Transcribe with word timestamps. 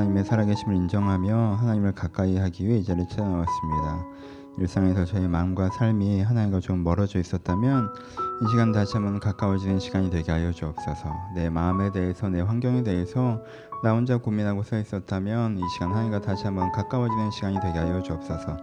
하나님의 0.00 0.24
살아계심을 0.24 0.74
인정하며 0.76 1.56
하나님을 1.60 1.92
가까이 1.92 2.38
하기 2.38 2.66
위해 2.66 2.78
이 2.78 2.84
자리에 2.84 3.06
찾아나왔습니다. 3.06 4.06
일상에서 4.58 5.04
저의 5.04 5.28
마음과 5.28 5.68
삶이 5.70 6.22
하나님과 6.22 6.60
좀 6.60 6.82
멀어져 6.82 7.18
있었다면 7.18 7.90
이 8.42 8.50
시간 8.50 8.72
다시 8.72 8.94
한번 8.94 9.20
가까워지는 9.20 9.78
시간이 9.78 10.08
되게 10.08 10.32
하여 10.32 10.52
주옵소서. 10.52 11.12
내 11.34 11.50
마음에 11.50 11.92
대해서 11.92 12.30
내 12.30 12.40
환경에 12.40 12.82
대해서 12.82 13.42
나 13.82 13.92
혼자 13.92 14.16
고민하고 14.16 14.62
서 14.62 14.78
있었다면 14.78 15.58
이 15.58 15.62
시간 15.74 15.90
하나님과 15.90 16.22
다시 16.22 16.44
한번 16.44 16.72
가까워지는 16.72 17.30
시간이 17.30 17.60
되게 17.60 17.78
하여 17.78 18.00
주옵소서. 18.00 18.56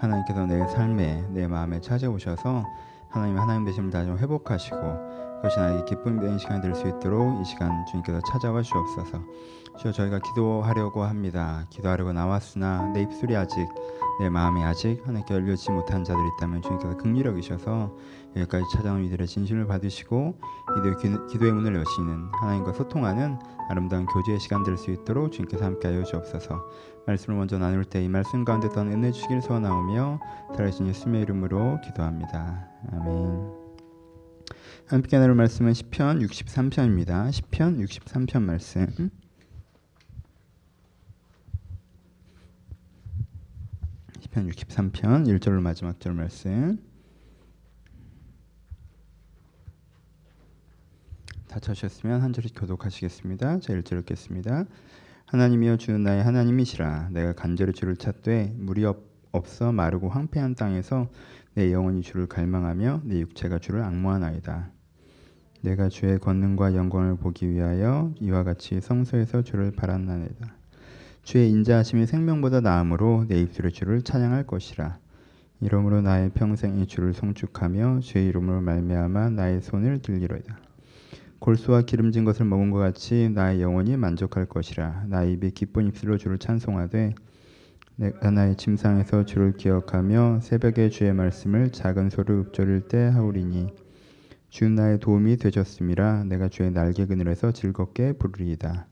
하나님께서 0.00 0.46
내 0.46 0.66
삶에 0.68 1.26
내 1.30 1.46
마음에 1.46 1.82
찾아오셔서 1.82 2.64
하나님 3.10 3.38
하나님 3.38 3.66
되심을 3.66 3.90
다시 3.90 4.10
회복하시고 4.10 5.07
그것이 5.38 5.58
나에게 5.58 5.84
기쁨이 5.84 6.20
되는 6.20 6.38
시간이 6.38 6.60
될 6.60 6.74
수 6.74 6.86
있도록 6.88 7.40
이 7.40 7.44
시간 7.44 7.84
주님께서 7.86 8.20
찾아와 8.32 8.62
주옵소서. 8.62 9.22
주여 9.78 9.92
저희가 9.92 10.18
기도하려고 10.18 11.04
합니다. 11.04 11.64
기도하려고 11.70 12.12
나왔으나 12.12 12.90
내 12.92 13.02
입술이 13.02 13.36
아직 13.36 13.68
내 14.20 14.28
마음이 14.28 14.62
아직 14.64 15.00
하나님께 15.06 15.32
열려지 15.32 15.70
못한 15.70 16.02
자들이 16.02 16.26
있다면 16.36 16.62
주님께서 16.62 16.96
긍휼히 16.96 17.24
여기셔서 17.24 17.94
여기까지 18.34 18.64
찾아온 18.74 19.04
이들의 19.04 19.24
진심을 19.28 19.66
받으시고 19.68 20.34
이들 20.78 21.26
기도의 21.28 21.52
문을 21.52 21.76
여시는 21.76 22.28
하나님과 22.40 22.72
소통하는 22.72 23.38
아름다운 23.70 24.06
교제의 24.06 24.40
시간 24.40 24.64
될 24.64 24.76
수 24.76 24.90
있도록 24.90 25.30
주님께서 25.30 25.64
함께하여 25.64 26.02
주옵소서. 26.02 26.60
말씀을 27.06 27.38
먼저 27.38 27.58
나눌 27.58 27.84
때 27.84 28.02
이 28.02 28.08
말씀 28.08 28.44
가운데 28.44 28.68
더 28.68 28.80
은혜 28.82 29.12
주길 29.12 29.40
소원하오며 29.40 30.18
살아계신 30.56 30.88
예수님의 30.88 31.22
이름으로 31.22 31.78
기도합니다. 31.84 32.68
아멘. 32.92 33.57
함께 34.90 35.18
나눌 35.18 35.34
말씀은 35.34 35.74
시편 35.74 36.20
63편입니다. 36.20 37.30
시편 37.30 37.76
63편 37.84 38.40
말씀. 38.40 39.10
시편 44.20 44.48
63편 44.48 45.26
1절로 45.26 45.60
마지막 45.60 46.00
절 46.00 46.14
말씀. 46.14 46.78
다 51.48 51.60
찾으셨으면 51.60 52.22
한 52.22 52.32
절씩 52.32 52.58
교독하시겠습니다. 52.58 53.60
자 53.60 53.74
1절 53.74 54.00
읽겠습니다. 54.00 54.64
하나님이여 55.26 55.76
주는 55.76 56.02
나의 56.02 56.24
하나님이시라 56.24 57.10
내가 57.10 57.34
간절히 57.34 57.74
주를 57.74 57.94
찾되 57.94 58.54
물이 58.56 58.86
없어 59.32 59.70
마르고 59.70 60.08
황폐한 60.08 60.54
땅에서 60.54 61.10
내 61.52 61.74
영혼이 61.74 62.00
주를 62.00 62.26
갈망하며 62.26 63.02
내 63.04 63.20
육체가 63.20 63.58
주를 63.58 63.82
악모하나이다. 63.82 64.77
내가 65.60 65.88
주의 65.88 66.18
권능과 66.18 66.74
영광을 66.74 67.16
보기 67.16 67.50
위하여 67.50 68.12
이와 68.20 68.44
같이 68.44 68.80
성소에서 68.80 69.42
주를 69.42 69.72
바랐나이다. 69.72 70.54
주의 71.22 71.50
인자하심이 71.50 72.06
생명보다 72.06 72.60
나음으로 72.60 73.26
내 73.28 73.40
입술의 73.42 73.72
주를 73.72 74.02
찬양할 74.02 74.46
것이라. 74.46 74.98
이러므로 75.60 76.00
나의 76.00 76.30
평생이 76.30 76.86
주를 76.86 77.12
송축하며 77.12 78.00
주의 78.00 78.28
이름으로 78.28 78.60
말미암아 78.60 79.30
나의 79.30 79.60
손을 79.60 79.98
들리로이다. 79.98 80.58
골수와 81.40 81.82
기름진 81.82 82.24
것을 82.24 82.46
먹은 82.46 82.70
것 82.70 82.78
같이 82.78 83.30
나의 83.34 83.60
영혼이 83.60 83.96
만족할 83.96 84.46
것이라. 84.46 85.04
나의 85.08 85.32
입이 85.34 85.50
기쁜 85.50 85.86
입술로 85.88 86.16
주를 86.16 86.38
찬송하되 86.38 87.14
내가 87.96 88.30
나의 88.30 88.56
침상에서 88.56 89.24
주를 89.24 89.52
기억하며 89.52 90.38
새벽에 90.40 90.88
주의 90.88 91.12
말씀을 91.12 91.70
작은 91.72 92.10
소리로 92.10 92.40
읊조릴 92.42 92.82
때 92.82 92.98
하오리니 92.98 93.87
주 94.50 94.68
나의 94.68 94.98
도움이 94.98 95.36
되셨음이라 95.36 96.24
내가 96.24 96.48
주의 96.48 96.70
날개 96.70 97.06
그늘에서 97.06 97.52
즐겁게 97.52 98.12
부르리이다. 98.14 98.86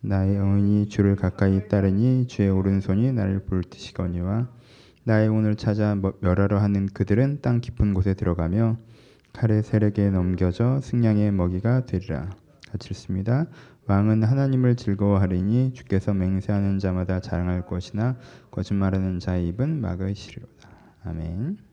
나의 0.00 0.36
영혼이 0.36 0.88
주를 0.88 1.16
가까이 1.16 1.68
따르니 1.68 2.26
주의 2.26 2.48
오른손이 2.48 3.12
나를 3.12 3.44
불티시거니와 3.44 4.48
나의 5.04 5.28
영혼을 5.28 5.56
찾아 5.56 5.96
멸하려 6.20 6.58
하는 6.58 6.86
그들은 6.86 7.40
땅 7.40 7.60
깊은 7.60 7.94
곳에 7.94 8.14
들어가며 8.14 8.76
칼의 9.32 9.62
세력에 9.62 10.10
넘겨져 10.10 10.80
승냥의 10.82 11.32
먹이가 11.32 11.86
되리라. 11.86 12.30
같이 12.70 12.90
읽습니다. 12.90 13.46
왕은 13.86 14.22
하나님을 14.22 14.76
즐거워하리니 14.76 15.72
주께서 15.72 16.12
맹세하는 16.12 16.78
자마다 16.78 17.20
자랑할 17.20 17.64
것이나 17.64 18.16
거짓말하는 18.50 19.18
자의 19.18 19.48
입은 19.48 19.80
막으시리로다. 19.80 20.68
아멘. 21.04 21.67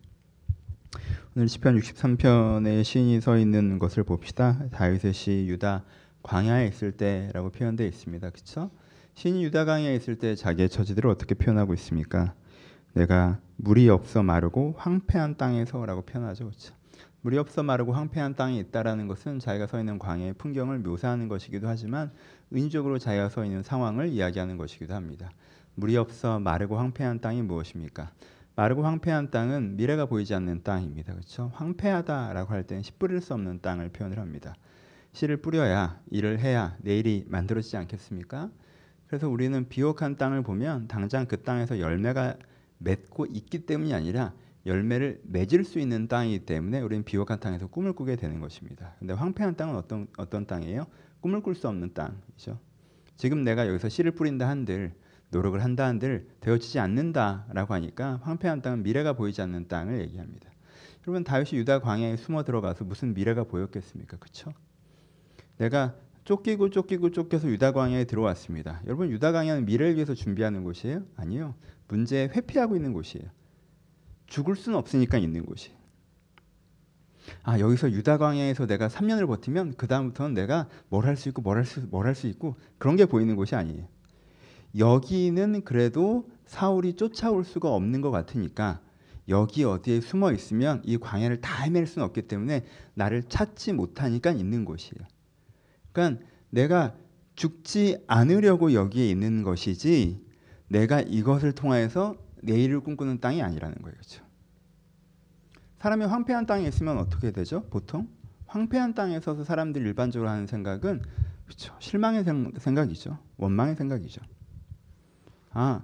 오늘 1.35 1.47
시편 1.47 1.79
63편에 1.79 2.83
시인이 2.83 3.21
서 3.21 3.37
있는 3.37 3.79
것을 3.79 4.03
봅시다. 4.03 4.57
다윗의 4.71 5.13
시 5.13 5.45
유다 5.47 5.83
광야에 6.23 6.67
있을 6.67 6.91
때라고 6.91 7.49
표현되어 7.49 7.87
있습니다. 7.87 8.29
그렇죠? 8.29 8.71
시인이 9.15 9.43
유다 9.45 9.65
광야에 9.65 9.95
있을 9.95 10.15
때 10.15 10.35
자기의 10.35 10.69
처지들을 10.69 11.09
어떻게 11.09 11.35
표현하고 11.35 11.73
있습니까? 11.75 12.33
내가 12.93 13.39
물이 13.57 13.89
없어 13.89 14.23
마르고 14.23 14.75
황폐한 14.77 15.37
땅에서라고 15.37 16.03
표현하죠. 16.03 16.45
그렇죠? 16.45 16.73
물이 17.21 17.37
없어 17.37 17.63
마르고 17.63 17.91
황폐한 17.91 18.35
땅에 18.35 18.59
있다라는 18.59 19.07
것은 19.07 19.39
자기가 19.39 19.67
서 19.67 19.79
있는 19.79 19.97
광야의 19.97 20.33
풍경을 20.33 20.79
묘사하는 20.79 21.27
것이기도 21.27 21.67
하지만 21.67 22.11
은유적으로 22.53 22.99
자기가 22.99 23.29
서 23.29 23.43
있는 23.43 23.63
상황을 23.63 24.09
이야기하는 24.09 24.57
것이기도 24.57 24.93
합니다. 24.93 25.31
물이 25.75 25.97
없어 25.97 26.39
마르고 26.39 26.77
황폐한 26.77 27.21
땅이 27.21 27.41
무엇입니까? 27.41 28.11
마르고 28.55 28.83
황폐한 28.83 29.31
땅은 29.31 29.75
미래가 29.75 30.05
보이지 30.05 30.33
않는 30.35 30.63
땅입니다. 30.63 31.13
그렇죠? 31.13 31.51
황폐하다라고 31.55 32.53
할 32.53 32.63
때는 32.63 32.83
씨 32.83 32.93
뿌릴 32.93 33.19
수 33.21 33.33
없는 33.33 33.59
땅을 33.61 33.89
표현을 33.89 34.17
합니다. 34.19 34.55
씨를 35.11 35.37
뿌려야 35.37 35.99
일을 36.11 36.39
해야 36.39 36.77
내일이 36.81 37.25
만들어지지 37.27 37.77
않겠습니까? 37.77 38.49
그래서 39.07 39.29
우리는 39.29 39.67
비옥한 39.67 40.17
땅을 40.17 40.43
보면 40.43 40.87
당장 40.87 41.25
그 41.25 41.41
땅에서 41.41 41.79
열매가 41.79 42.35
맺고 42.79 43.27
있기 43.27 43.65
때문이 43.65 43.93
아니라 43.93 44.33
열매를 44.65 45.21
맺을 45.23 45.63
수 45.63 45.79
있는 45.79 46.07
땅이기 46.07 46.45
때문에 46.45 46.81
우리는 46.81 47.03
비옥한 47.03 47.39
땅에서 47.39 47.67
꿈을 47.67 47.93
꾸게 47.93 48.15
되는 48.15 48.39
것입니다. 48.39 48.95
근데 48.99 49.13
황폐한 49.13 49.55
땅은 49.55 49.75
어떤 49.75 50.07
어떤 50.17 50.47
땅이에요? 50.47 50.87
꿈을 51.19 51.41
꿀 51.41 51.55
수 51.55 51.67
없는 51.67 51.93
땅이죠. 51.93 52.59
지금 53.15 53.43
내가 53.43 53.67
여기서 53.67 53.89
씨를 53.89 54.11
뿌린다 54.11 54.49
한들 54.49 54.93
노력을 55.29 55.61
한다 55.63 55.85
한들 55.85 56.27
되어지지 56.39 56.79
않는다라고 56.79 57.73
하니까 57.73 58.19
황폐한 58.23 58.61
땅은 58.61 58.83
미래가 58.83 59.13
보이지 59.13 59.41
않는 59.41 59.67
땅을 59.67 60.01
얘기합니다. 60.01 60.49
여러분 61.07 61.23
다윗이 61.23 61.59
유다 61.59 61.79
광야에 61.79 62.17
숨어 62.17 62.43
들어가서 62.43 62.83
무슨 62.85 63.13
미래가 63.13 63.43
보였겠습니까? 63.43 64.17
그렇죠? 64.17 64.53
내가 65.57 65.95
쫓기고 66.23 66.71
쫓기고 66.71 67.11
쫓겨서 67.11 67.47
유다 67.49 67.71
광야에 67.73 68.05
들어왔습니다. 68.05 68.81
여러분 68.85 69.09
유다 69.11 69.31
광야는 69.31 69.65
미래를 69.65 69.95
위해서 69.95 70.15
준비하는 70.15 70.63
곳이에요? 70.63 71.03
아니요. 71.15 71.53
문제에 71.87 72.27
회피하고 72.27 72.75
있는 72.75 72.93
곳이에요. 72.93 73.29
죽을 74.25 74.55
수는 74.55 74.77
없으니까 74.79 75.19
있는 75.19 75.45
곳이. 75.45 75.71
아 77.43 77.59
여기서 77.59 77.91
유다 77.91 78.17
광야에서 78.17 78.65
내가 78.65 78.87
3년을 78.87 79.27
버티면 79.27 79.75
그 79.77 79.87
다음부터는 79.87 80.33
내가 80.33 80.67
뭘 80.89 81.05
할 81.05 81.15
수 81.15 81.29
있고 81.29 81.41
뭘 81.41 81.57
할 81.57 81.65
수 81.65 81.89
뭘 81.89 82.05
할 82.05 82.15
수 82.15 82.27
있고 82.27 82.55
그런 82.79 82.95
게 82.95 83.05
보이는 83.05 83.35
곳이 83.35 83.55
아니에요. 83.55 83.87
여기는 84.77 85.63
그래도 85.63 86.29
사울이 86.45 86.95
쫓아올 86.95 87.43
수가 87.43 87.73
없는 87.73 88.01
것 88.01 88.11
같으니까 88.11 88.81
여기 89.27 89.63
어디에 89.63 90.01
숨어 90.01 90.31
있으면 90.33 90.81
이 90.85 90.97
광야를 90.97 91.41
다 91.41 91.63
헤맬 91.63 91.87
수는 91.87 92.05
없기 92.05 92.23
때문에 92.23 92.65
나를 92.93 93.23
찾지 93.23 93.73
못하니까 93.73 94.31
있는 94.31 94.65
곳이에요. 94.65 95.07
그러니까 95.91 96.23
내가 96.49 96.95
죽지 97.35 98.03
않으려고 98.07 98.73
여기에 98.73 99.09
있는 99.09 99.43
것이지 99.43 100.23
내가 100.67 101.01
이것을 101.01 101.53
통하여서 101.53 102.15
내일을 102.43 102.81
꿈꾸는 102.81 103.19
땅이 103.19 103.41
아니라는 103.41 103.77
거예요. 103.81 103.95
사람이 105.79 106.05
황폐한 106.05 106.45
땅에 106.45 106.67
있으면 106.67 106.97
어떻게 106.97 107.31
되죠? 107.31 107.63
보통 107.69 108.07
황폐한 108.47 108.93
땅에 108.93 109.19
서서 109.19 109.43
사람들이 109.43 109.83
일반적으로 109.85 110.29
하는 110.29 110.47
생각은 110.47 111.01
그렇죠. 111.45 111.75
실망의 111.79 112.23
생각이죠. 112.57 113.19
원망의 113.37 113.75
생각이죠. 113.75 114.21
아, 115.55 115.81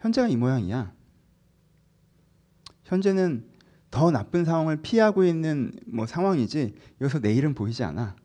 현재가 0.00 0.26
이 0.28 0.36
모양이야. 0.36 0.92
현재는 2.84 3.48
더 3.90 4.10
나쁜 4.10 4.44
상황을 4.44 4.82
피하고 4.82 5.24
있는 5.24 5.72
뭐 5.86 6.04
상황이지 6.04 6.74
여기서 7.00 7.20
내일은 7.20 7.54
보이지 7.54 7.84
않아. 7.84 8.16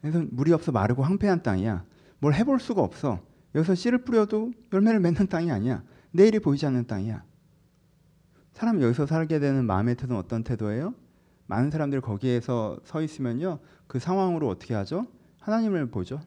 그래서 0.00 0.24
물이 0.30 0.52
없어 0.52 0.72
마르고 0.72 1.04
황폐한 1.04 1.44
땅이야. 1.44 1.84
뭘 2.18 2.34
해볼 2.34 2.58
수가 2.58 2.82
없어. 2.82 3.20
여기서 3.54 3.76
씨를 3.76 4.04
뿌려도 4.04 4.52
열매를 4.72 4.98
맺는 4.98 5.28
땅이 5.28 5.52
아니야. 5.52 5.84
내일이 6.10 6.40
보이지 6.40 6.66
않는 6.66 6.88
땅이야. 6.88 7.22
사람이 8.54 8.82
여기서 8.82 9.06
살게 9.06 9.38
되는 9.38 9.64
마음의 9.64 9.94
태도는 9.94 10.16
어떤 10.16 10.42
태도예요? 10.42 10.94
많은 11.46 11.70
사람들이 11.70 12.00
거기에서 12.00 12.80
서 12.84 13.02
있으면요. 13.02 13.60
그 13.86 14.00
상황으로 14.00 14.48
어떻게 14.48 14.74
하죠? 14.74 15.06
하나님을 15.40 15.90
보죠. 15.90 16.20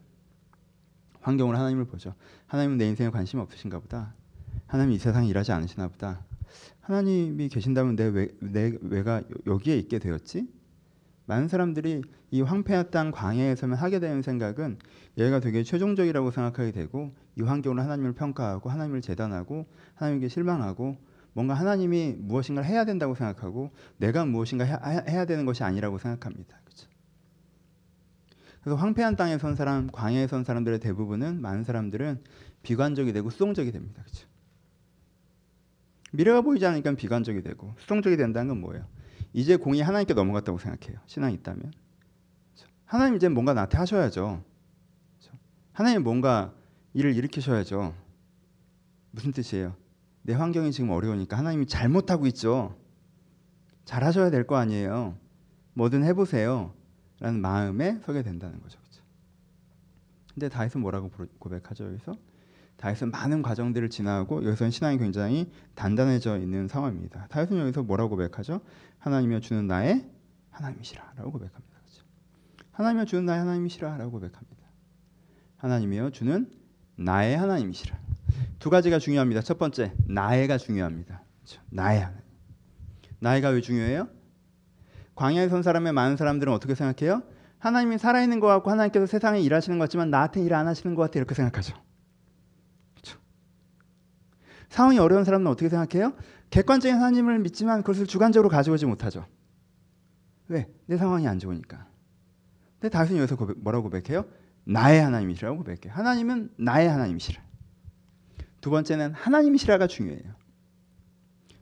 환경으로 1.26 1.58
하나님을 1.58 1.86
보죠. 1.86 2.14
하나님은 2.46 2.78
내 2.78 2.86
인생에 2.86 3.10
관심 3.10 3.40
없으신가 3.40 3.80
보다. 3.80 4.14
하나님 4.66 4.92
이 4.92 4.98
세상에 4.98 5.26
일하지 5.26 5.50
않으시나 5.50 5.88
보다. 5.88 6.24
하나님이 6.82 7.48
계신다면 7.48 7.96
내, 7.96 8.04
왜, 8.04 8.28
내 8.38 8.72
왜가 8.80 9.22
여기에 9.44 9.76
있게 9.78 9.98
되었지? 9.98 10.48
많은 11.24 11.48
사람들이 11.48 12.02
이 12.30 12.40
황폐한 12.42 12.92
땅 12.92 13.10
광야에서만 13.10 13.76
하게 13.76 13.98
되는 13.98 14.22
생각은 14.22 14.78
얘가 15.18 15.40
되게 15.40 15.64
최종적이라고 15.64 16.30
생각하게 16.30 16.70
되고 16.70 17.12
이 17.36 17.42
환경으로 17.42 17.82
하나님을 17.82 18.12
평가하고 18.12 18.70
하나님을 18.70 19.00
재단하고 19.00 19.66
하나님께 19.96 20.28
실망하고 20.28 20.96
뭔가 21.32 21.54
하나님이 21.54 22.14
무엇인가를 22.18 22.70
해야 22.70 22.84
된다고 22.84 23.16
생각하고 23.16 23.72
내가 23.96 24.24
무엇인가 24.24 24.64
해야 24.64 25.24
되는 25.24 25.44
것이 25.44 25.64
아니라고 25.64 25.98
생각합니다. 25.98 26.56
그렇죠? 26.64 26.88
그래서 28.66 28.82
황폐한 28.82 29.14
땅에 29.14 29.38
선 29.38 29.54
사람, 29.54 29.86
광야에 29.92 30.26
선 30.26 30.42
사람들의 30.42 30.80
대부분은 30.80 31.40
많은 31.40 31.62
사람들은 31.62 32.24
비관적이 32.64 33.12
되고 33.12 33.30
수동적이 33.30 33.70
됩니다. 33.70 34.02
그렇죠? 34.02 34.26
미래가 36.10 36.40
보이지 36.40 36.66
않으니까 36.66 36.96
비관적이 36.96 37.42
되고 37.42 37.76
수동적이 37.78 38.16
된다는 38.16 38.48
건 38.48 38.60
뭐예요? 38.60 38.84
이제 39.32 39.54
공이 39.54 39.82
하나님께 39.82 40.14
넘어갔다고 40.14 40.58
생각해요. 40.58 40.98
신앙이 41.06 41.34
있다면. 41.34 41.60
그렇죠? 41.60 42.72
하나님 42.86 43.14
이제 43.14 43.28
뭔가 43.28 43.54
나한테 43.54 43.78
하셔야죠. 43.78 44.42
그렇죠? 45.20 45.38
하나님 45.72 46.02
뭔가 46.02 46.52
일을 46.92 47.14
일으키셔야죠. 47.14 47.94
무슨 49.12 49.30
뜻이에요? 49.30 49.76
내 50.22 50.34
환경이 50.34 50.72
지금 50.72 50.90
어려우니까 50.90 51.38
하나님이 51.38 51.66
잘못하고 51.66 52.26
있죠. 52.26 52.76
잘하셔야 53.84 54.30
될 54.30 54.44
거 54.44 54.56
아니에요. 54.56 55.16
뭐든 55.74 56.02
해보세요. 56.02 56.74
라는 57.20 57.40
마음에 57.40 57.98
서게 58.04 58.22
된다는 58.22 58.60
거죠. 58.60 58.78
근데 60.36 60.50
다윗은 60.50 60.82
뭐라고 60.82 61.10
고백하죠 61.38 61.86
여기서? 61.86 62.14
다윗은 62.76 63.10
많은 63.10 63.40
과정들을 63.40 63.88
지나고 63.88 64.44
여기서는 64.44 64.70
신앙이 64.70 64.98
굉장히 64.98 65.50
단단해져 65.74 66.36
있는 66.36 66.68
상황입니다. 66.68 67.26
다윗은 67.28 67.58
여기서 67.58 67.84
뭐라고 67.84 68.10
고백하죠? 68.10 68.60
하나님이여 68.98 69.40
주는 69.40 69.66
나의 69.66 70.06
하나님이시라라고 70.50 71.32
고백합니다. 71.32 71.78
그렇죠? 71.82 72.04
하나님이여 72.72 73.06
주는 73.06 73.24
나의 73.24 73.40
하나님이시라라고 73.40 74.10
고백합니다. 74.10 74.66
하나님이여 75.56 76.10
주는 76.10 76.50
나의 76.96 77.38
하나님이시라. 77.38 77.98
두 78.58 78.68
가지가 78.68 78.98
중요합니다. 78.98 79.40
첫 79.40 79.58
번째, 79.58 79.94
나의가 80.06 80.58
중요합니다. 80.58 81.22
그렇죠? 81.38 81.62
나의 81.70 82.00
하나님. 82.00 82.22
나의가 83.20 83.48
왜 83.48 83.62
중요해요? 83.62 84.06
광야에 85.16 85.48
선 85.48 85.62
사람의 85.62 85.92
많은 85.92 86.16
사람들은 86.16 86.52
어떻게 86.52 86.74
생각해요? 86.74 87.22
하나님이 87.58 87.98
살아있는 87.98 88.38
것 88.38 88.46
같고 88.46 88.70
하나님께서 88.70 89.06
세상에 89.06 89.40
일하시는 89.40 89.78
것 89.78 89.84
같지만 89.84 90.10
나한테 90.10 90.42
일 90.42 90.52
안 90.54 90.68
하시는 90.68 90.94
것 90.94 91.02
같아 91.02 91.18
이렇게 91.18 91.34
생각하죠. 91.34 91.74
그렇죠? 92.94 93.18
상황이 94.68 94.98
어려운 94.98 95.24
사람은 95.24 95.46
어떻게 95.48 95.68
생각해요? 95.68 96.12
객관적인 96.50 96.96
하나님을 96.96 97.40
믿지만 97.40 97.80
그것을 97.82 98.06
주관적으로 98.06 98.48
가져오지 98.48 98.86
못하죠. 98.86 99.26
왜? 100.48 100.68
내 100.86 100.96
상황이 100.96 101.26
안 101.26 101.38
좋으니까. 101.38 101.88
근데 102.78 102.90
다윗은 102.90 103.16
여기서 103.16 103.36
고백, 103.36 103.58
뭐라고 103.58 103.90
고백해요? 103.90 104.26
나의 104.64 105.00
하나님이시라고 105.00 105.56
고백해요. 105.56 105.92
하나님은 105.92 106.50
나의 106.58 106.88
하나님이시라. 106.88 107.42
두 108.60 108.70
번째는 108.70 109.14
하나님이시라가 109.14 109.86
중요해요. 109.86 110.34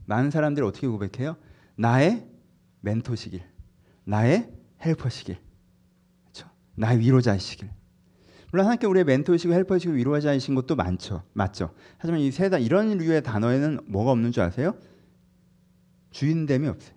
많은 0.06 0.30
사람들이 0.30 0.66
어떻게 0.66 0.88
고백해요? 0.88 1.36
나의 1.76 2.28
멘토시길, 2.84 3.42
나의 4.04 4.50
헬퍼시길, 4.84 5.38
그렇죠? 6.22 6.48
나의 6.74 7.00
위로자이시길. 7.00 7.68
물론 8.52 8.66
하나님께 8.66 8.86
우리의 8.86 9.04
멘토시고 9.04 9.52
헬퍼시고 9.52 9.94
위로자이신 9.94 10.54
것도 10.54 10.76
많죠, 10.76 11.22
맞죠. 11.32 11.74
하지만 11.98 12.20
이 12.20 12.30
세다 12.30 12.58
이런 12.58 12.96
류의 12.98 13.22
단어에는 13.22 13.80
뭐가 13.86 14.12
없는 14.12 14.30
줄 14.30 14.44
아세요? 14.44 14.76
주인됨이 16.10 16.68
없어요. 16.68 16.94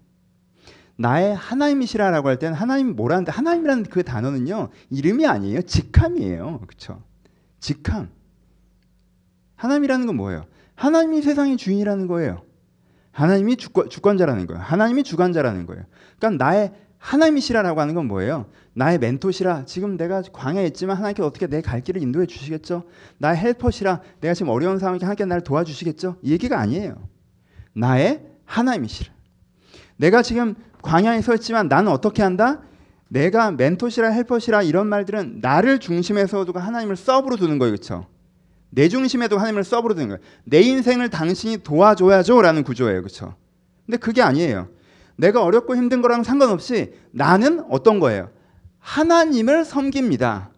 나의 0.97 1.35
하나님이시라라고 1.35 2.27
할 2.27 2.39
때는 2.39 2.55
하나님 2.55 2.95
뭐라는데 2.95 3.31
하나님이라는 3.31 3.83
그 3.83 4.03
단어는요 4.03 4.69
이름이 4.89 5.27
아니에요 5.27 5.61
직함이에요 5.61 6.61
그렇죠 6.61 7.03
직함 7.59 8.09
하나님이라는 9.55 10.07
건 10.07 10.15
뭐예요 10.15 10.45
하나님이 10.75 11.21
세상의 11.21 11.57
주인이라는 11.57 12.07
거예요 12.07 12.43
하나님이 13.17 13.55
주권, 13.57 13.89
주권자라는 13.89 14.45
거예요. 14.45 14.61
하나님이 14.61 15.01
주관자라는 15.03 15.65
거예요. 15.65 15.83
그러니까 16.19 16.45
나의 16.45 16.71
하나님이시라라고 16.99 17.81
하는 17.81 17.95
건 17.95 18.05
뭐예요? 18.07 18.45
나의 18.73 18.99
멘토시라 18.99 19.65
지금 19.65 19.97
내가 19.97 20.21
광야에 20.21 20.67
있지만 20.67 20.97
하나님께 20.97 21.23
어떻게 21.23 21.47
내 21.47 21.61
갈 21.61 21.81
길을 21.81 22.01
인도해 22.03 22.27
주시겠죠? 22.27 22.83
나의 23.17 23.37
헬퍼시라 23.37 24.01
내가 24.21 24.35
지금 24.35 24.51
어려운 24.51 24.77
상황에 24.77 24.99
하나님께 24.99 25.25
나를 25.25 25.43
도와주시겠죠? 25.43 26.17
이 26.21 26.31
얘기가 26.31 26.59
아니에요. 26.59 26.95
나의 27.73 28.21
하나님이시라. 28.45 29.11
내가 29.97 30.21
지금 30.21 30.53
광야에 30.83 31.21
서 31.21 31.33
있지만 31.33 31.67
나는 31.69 31.91
어떻게 31.91 32.21
한다? 32.21 32.61
내가 33.07 33.49
멘토시라 33.49 34.09
헬퍼시라 34.09 34.61
이런 34.61 34.85
말들은 34.87 35.39
나를 35.41 35.79
중심에서 35.79 36.45
두고 36.45 36.59
하나님을 36.59 36.95
서브로 36.95 37.35
두는 37.37 37.57
거예요. 37.57 37.71
그렇죠? 37.73 38.05
내 38.69 38.89
중심에도 38.89 39.37
하나님을 39.37 39.63
드는 39.95 40.09
거예요. 40.09 40.21
내 40.43 40.61
인생을 40.61 41.09
당신이 41.09 41.59
도와줘야죠라는 41.63 42.63
구조예요. 42.63 43.01
그렇죠? 43.01 43.35
근데 43.85 43.97
그게 43.97 44.21
아니에요. 44.21 44.69
내가 45.15 45.43
어렵고 45.43 45.75
힘든 45.75 46.01
거랑 46.01 46.23
상관없이 46.23 46.93
나는 47.11 47.65
어떤 47.69 47.99
거예요? 47.99 48.29
하나님을 48.79 49.65
섬깁니다. 49.65 50.51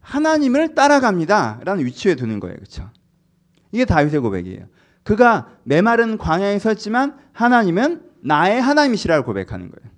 하나님을 0.00 0.74
따라갑니다. 0.74 1.60
라는 1.64 1.84
위치에 1.84 2.14
두는 2.14 2.38
거예요. 2.38 2.56
그렇죠? 2.56 2.90
이게 3.72 3.84
다윗의 3.84 4.20
고백이에요. 4.20 4.66
그가 5.02 5.48
메마른 5.64 6.18
광야에 6.18 6.58
섰지만 6.58 7.16
하나님은 7.32 8.02
나의 8.22 8.60
하나님이시라고 8.60 9.24
고백하는 9.24 9.70
거예요. 9.70 9.95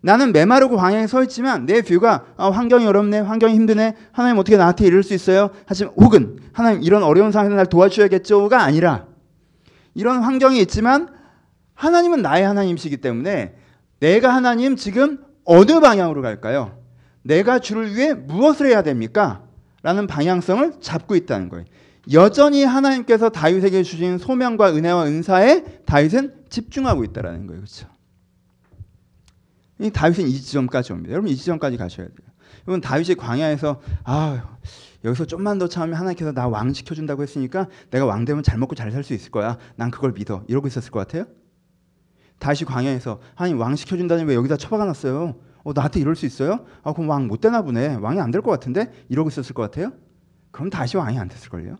나는 0.00 0.32
메마르고 0.32 0.76
광야에 0.76 1.06
서 1.06 1.22
있지만 1.22 1.66
내 1.66 1.82
뷰가 1.82 2.26
아, 2.36 2.50
환경이 2.50 2.86
어렵네, 2.86 3.20
환경이 3.20 3.54
힘드네, 3.54 3.94
하나님 4.12 4.38
어떻게 4.38 4.56
나한테 4.56 4.86
이럴 4.86 5.02
수 5.02 5.14
있어요? 5.14 5.50
하지만 5.66 5.92
혹은 5.96 6.38
하나님 6.52 6.82
이런 6.82 7.02
어려운 7.02 7.32
상황에서 7.32 7.56
날 7.56 7.66
도와주셔야겠죠가 7.66 8.62
아니라 8.62 9.06
이런 9.94 10.22
환경이 10.22 10.60
있지만 10.60 11.08
하나님은 11.74 12.22
나의 12.22 12.46
하나님이시기 12.46 12.98
때문에 12.98 13.54
내가 14.00 14.34
하나님 14.34 14.76
지금 14.76 15.18
어느 15.44 15.80
방향으로 15.80 16.22
갈까요? 16.22 16.78
내가 17.22 17.58
주를 17.58 17.94
위해 17.94 18.14
무엇을 18.14 18.66
해야 18.66 18.82
됩니까? 18.82 19.42
라는 19.82 20.06
방향성을 20.06 20.74
잡고 20.80 21.16
있다는 21.16 21.48
거예요. 21.48 21.64
여전히 22.12 22.64
하나님께서 22.64 23.28
다윗에게 23.28 23.82
주신 23.82 24.18
소명과 24.18 24.74
은혜와 24.74 25.06
은사에 25.06 25.62
다윗은 25.84 26.34
집중하고 26.48 27.04
있다라는 27.04 27.46
거예요. 27.46 27.60
그렇죠? 27.60 27.86
이 29.80 29.90
다윗은 29.90 30.26
이 30.26 30.32
지점까지 30.32 30.92
옵니다. 30.92 31.12
여러분 31.12 31.30
이 31.30 31.36
지점까지 31.36 31.76
가셔야 31.76 32.06
돼요. 32.06 32.28
여러분 32.66 32.80
다윗이 32.80 33.14
광야에서 33.14 33.80
아 34.04 34.56
여기서 35.04 35.24
좀만 35.26 35.58
더 35.58 35.68
참으면 35.68 35.98
하나님께서 35.98 36.32
나 36.32 36.48
왕 36.48 36.72
시켜준다고 36.72 37.22
했으니까 37.22 37.68
내가 37.90 38.04
왕 38.06 38.24
되면 38.24 38.42
잘 38.42 38.58
먹고 38.58 38.74
잘 38.74 38.90
살 38.90 39.04
수 39.04 39.14
있을 39.14 39.30
거야. 39.30 39.56
난 39.76 39.90
그걸 39.90 40.12
믿어. 40.12 40.42
이러고 40.48 40.66
있었을 40.66 40.90
것 40.90 40.98
같아요? 41.00 41.26
다시 42.38 42.64
광야에서 42.64 43.20
하나님 43.34 43.60
왕 43.60 43.76
시켜준다니 43.76 44.24
왜 44.24 44.34
여기다 44.34 44.56
처박아 44.56 44.84
놨어요? 44.84 45.36
어, 45.64 45.72
나한테 45.72 46.00
이럴 46.00 46.16
수 46.16 46.26
있어요? 46.26 46.64
아 46.82 46.92
그럼 46.92 47.08
왕 47.10 47.26
못 47.28 47.40
되나 47.40 47.62
보네. 47.62 47.96
왕이 47.96 48.20
안 48.20 48.30
될 48.30 48.42
것 48.42 48.50
같은데 48.50 48.92
이러고 49.08 49.28
있었을 49.28 49.54
것 49.54 49.62
같아요? 49.62 49.92
그럼 50.50 50.70
다시 50.70 50.96
왕이 50.96 51.18
안 51.18 51.28
됐을 51.28 51.48
걸요? 51.50 51.76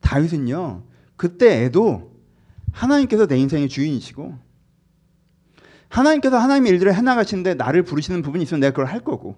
다윗은요 0.00 0.84
그때 1.16 1.64
애도 1.64 2.12
하나님께서 2.72 3.26
내 3.26 3.38
인생의 3.38 3.68
주인이시고 3.68 4.38
하나님께서 5.88 6.38
하나님의 6.38 6.72
일들을 6.72 6.94
해나가시는데 6.94 7.54
나를 7.54 7.82
부르시는 7.82 8.22
부분이 8.22 8.44
있으면 8.44 8.60
내가 8.60 8.72
그걸 8.72 8.86
할 8.86 9.00
거고 9.00 9.36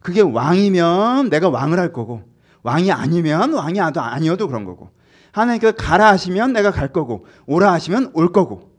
그게 0.00 0.20
왕이면 0.20 1.30
내가 1.30 1.48
왕을 1.48 1.78
할 1.78 1.92
거고 1.92 2.22
왕이 2.62 2.92
아니면 2.92 3.54
왕이 3.54 3.80
아니어도 3.80 4.48
그런 4.48 4.64
거고 4.64 4.90
하나님께서 5.32 5.74
가라 5.76 6.08
하시면 6.08 6.52
내가 6.52 6.70
갈 6.70 6.92
거고 6.92 7.26
오라 7.46 7.72
하시면 7.72 8.10
올 8.14 8.32
거고 8.32 8.70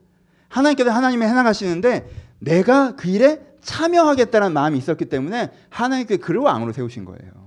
하나님께서 0.49 0.91
하나님의 0.91 1.27
해나가시는데 1.27 2.09
내가 2.39 2.95
그 2.95 3.09
일에 3.09 3.41
참여하겠다는 3.61 4.53
마음이 4.53 4.77
있었기 4.77 5.05
때문에 5.05 5.51
하나님께 5.69 6.17
그를 6.17 6.41
왕으로 6.41 6.73
세우신 6.73 7.05
거예요. 7.05 7.42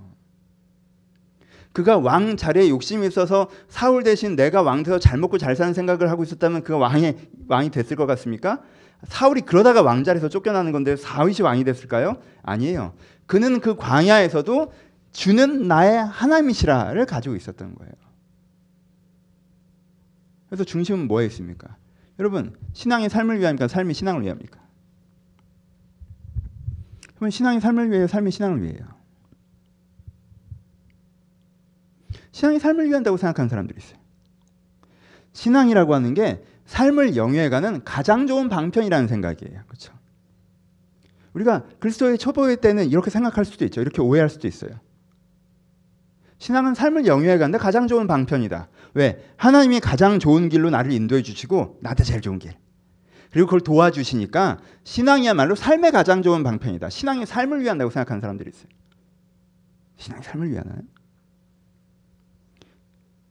그가 1.77 1.99
왕 1.99 2.39
자리에 2.39 2.71
욕심이 2.71 3.07
있어서 3.07 3.51
사울 3.69 4.03
대신 4.03 4.35
내가 4.35 4.63
왕 4.63 4.83
돼서 4.83 4.99
잘 4.99 5.19
먹고 5.19 5.37
잘 5.37 5.55
사는 5.55 5.75
생각을 5.75 6.09
하고 6.09 6.23
있었다면 6.23 6.63
그가 6.63 6.79
왕이 6.79 7.15
왕이 7.49 7.69
됐을 7.69 7.99
것 7.99 8.07
같습니까? 8.07 8.63
사울이 9.05 9.43
그러다가 9.43 9.83
왕 9.83 10.03
자리에서 10.03 10.31
쫓겨나는 10.31 10.73
건데 10.73 10.97
사윗이 10.97 11.43
왕이 11.43 11.65
됐을까요? 11.65 12.17
아니에요. 12.43 12.95
그는 13.27 13.61
그 13.61 13.77
광야에서도 13.77 14.73
주는 15.13 15.69
나의 15.69 16.03
하나님이시라를 16.03 17.05
가지고 17.05 17.37
있었던 17.37 17.75
거예요. 17.75 17.93
그래서 20.47 20.65
중심은 20.65 21.07
뭐에 21.09 21.27
있습니까? 21.27 21.77
여러분 22.19 22.57
신앙이 22.73 23.11
삶을 23.11 23.39
위함입니까? 23.39 23.69
삶이 23.69 23.93
신앙을 23.93 24.23
위함입니까? 24.23 24.59
그러면 27.17 27.31
신앙이 27.31 27.61
삶을 27.61 27.91
위해요? 27.91 28.07
삶이 28.07 28.31
신앙을 28.31 28.63
위해요? 28.63 28.96
신앙이 32.37 32.59
삶을 32.59 32.91
위한다고 32.91 33.17
생각하는 33.17 33.49
사람들이 33.49 33.79
있어요. 33.83 33.99
신앙이라고 35.33 35.95
하는 35.95 36.13
게 36.13 36.45
삶을 36.67 37.17
영위해가는 37.17 37.83
가장 37.85 38.27
좋은 38.27 38.51
방편이라는 38.51 39.09
생각이에요. 39.09 39.63
그렇죠? 39.67 39.95
우리가 41.33 41.65
그리스도의 41.79 42.19
초보일 42.19 42.59
때는 42.59 42.91
이렇게 42.91 43.09
생각할 43.09 43.47
수도 43.47 43.65
있죠. 43.65 43.81
이렇게 43.81 44.03
오해할 44.03 44.29
수도 44.29 44.47
있어요. 44.47 44.73
신앙은 46.37 46.75
삶을 46.75 47.07
영위해 47.07 47.39
가는데 47.39 47.57
가장 47.57 47.87
좋은 47.87 48.07
방편이다. 48.07 48.69
왜? 48.93 49.25
하나님이 49.39 49.81
가장 49.81 50.19
좋은 50.19 50.51
길로 50.51 50.69
나를 50.69 50.93
인도해 50.93 51.23
주시고 51.23 51.79
나한테 51.81 52.05
제일 52.05 52.21
좋은 52.21 52.39
길. 52.39 52.53
그리고 53.33 53.47
그걸 53.47 53.63
도와주시니까 53.63 54.59
신앙이야말로 54.85 55.55
삶의 55.55 55.91
가장 55.91 56.21
좋은 56.21 56.43
방편이다. 56.43 56.91
신앙이 56.91 57.25
삶을 57.25 57.63
위한다고 57.63 57.91
생각하는 57.91 58.21
사람들이 58.21 58.51
있어요. 58.51 58.69
신앙이 59.97 60.23
삶을 60.23 60.51
위하나요? 60.51 60.83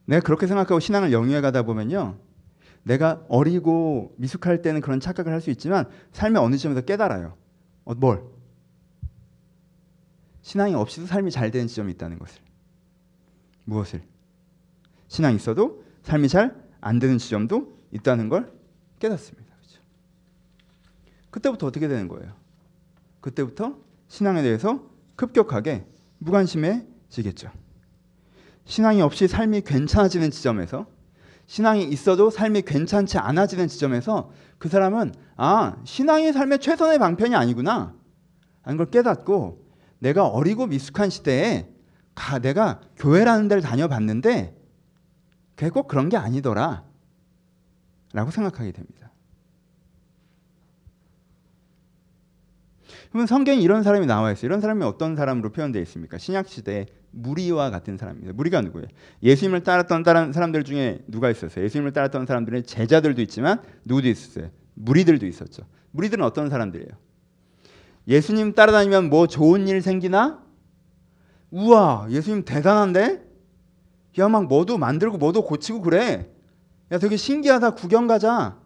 내가 0.06 0.24
그렇게 0.24 0.46
생각하고 0.46 0.80
신앙을 0.80 1.12
영위해 1.12 1.40
가다 1.40 1.62
보면요. 1.62 2.18
내가 2.82 3.24
어리고 3.28 4.14
미숙할 4.16 4.62
때는 4.62 4.80
그런 4.80 5.00
착각을 5.00 5.32
할 5.32 5.40
수 5.40 5.50
있지만 5.50 5.88
삶의 6.12 6.40
어느 6.40 6.56
지점에서 6.56 6.82
깨달아요. 6.82 7.36
어, 7.84 7.94
뭘? 7.94 8.22
신앙이 10.42 10.74
없이도 10.74 11.06
삶이 11.06 11.30
잘 11.30 11.50
되는 11.50 11.66
지점이 11.66 11.92
있다는 11.92 12.18
것을. 12.18 12.40
무엇을? 13.64 14.02
신앙이 15.08 15.36
있어도 15.36 15.84
삶이 16.02 16.28
잘 16.28 16.66
안 16.80 17.00
되는 17.00 17.18
지점도 17.18 17.76
있다는 17.90 18.28
걸 18.28 18.52
깨닫습니다. 19.00 19.52
그렇죠? 19.56 19.80
그때부터 21.30 21.66
어떻게 21.66 21.88
되는 21.88 22.06
거예요? 22.06 22.32
그때부터 23.20 23.76
신앙에 24.06 24.40
대해서 24.42 24.88
급격하게 25.16 25.84
무관심해지겠죠. 26.18 27.50
신앙이 28.66 29.00
없이 29.00 29.28
삶이 29.28 29.62
괜찮아지는 29.62 30.30
지점에서 30.30 30.86
신앙이 31.46 31.84
있어도 31.84 32.30
삶이 32.30 32.62
괜찮지 32.62 33.18
않아지는 33.18 33.68
지점에서 33.68 34.30
그 34.58 34.68
사람은 34.68 35.14
아 35.36 35.76
신앙이 35.84 36.32
삶의 36.32 36.58
최선의 36.58 36.98
방편이 36.98 37.34
아니구나 37.34 37.94
하는 38.62 38.76
걸 38.76 38.90
깨닫고 38.90 39.64
내가 40.00 40.26
어리고 40.26 40.66
미숙한 40.66 41.08
시대에 41.08 41.68
가, 42.14 42.40
내가 42.40 42.80
교회라는 42.96 43.48
데를 43.48 43.62
다녀봤는데 43.62 44.56
그게 45.54 45.70
꼭 45.70 45.86
그런 45.86 46.08
게 46.08 46.16
아니더라 46.16 46.84
라고 48.12 48.30
생각하게 48.30 48.72
됩니다. 48.72 49.12
그러면 53.10 53.26
성경에 53.26 53.58
이런 53.60 53.82
사람이 53.82 54.06
나와 54.06 54.32
있어요. 54.32 54.46
이런 54.46 54.60
사람이 54.60 54.84
어떤 54.84 55.16
사람으로 55.16 55.50
표현되어 55.52 55.80
있습니까? 55.82 56.18
신약 56.18 56.48
시대에 56.48 56.86
무리와 57.12 57.70
같은 57.70 57.96
사람입니다. 57.96 58.32
무리가 58.34 58.60
누구예요? 58.60 58.88
예수님을 59.22 59.62
따랐던 59.62 60.04
사람들 60.32 60.64
중에 60.64 61.00
누가 61.08 61.30
있었어요? 61.30 61.64
예수님을 61.64 61.92
따랐던 61.92 62.26
사람들은 62.26 62.64
제자들도 62.64 63.22
있지만 63.22 63.62
누구도 63.84 64.08
있었어요? 64.08 64.50
무리들도 64.74 65.26
있었죠. 65.26 65.62
무리들은 65.92 66.24
어떤 66.24 66.50
사람들이에요? 66.50 66.90
예수님 68.08 68.52
따라다니면 68.54 69.08
뭐 69.08 69.26
좋은 69.26 69.66
일 69.66 69.82
생기나? 69.82 70.42
우와, 71.50 72.06
예수님 72.10 72.44
대단한데? 72.44 73.24
야, 74.18 74.28
막 74.28 74.46
뭐도 74.46 74.78
만들고 74.78 75.18
뭐도 75.18 75.44
고치고 75.44 75.80
그래. 75.80 76.30
야, 76.92 76.98
되게 76.98 77.16
신기하다. 77.16 77.70
구경 77.70 78.06
가자. 78.06 78.58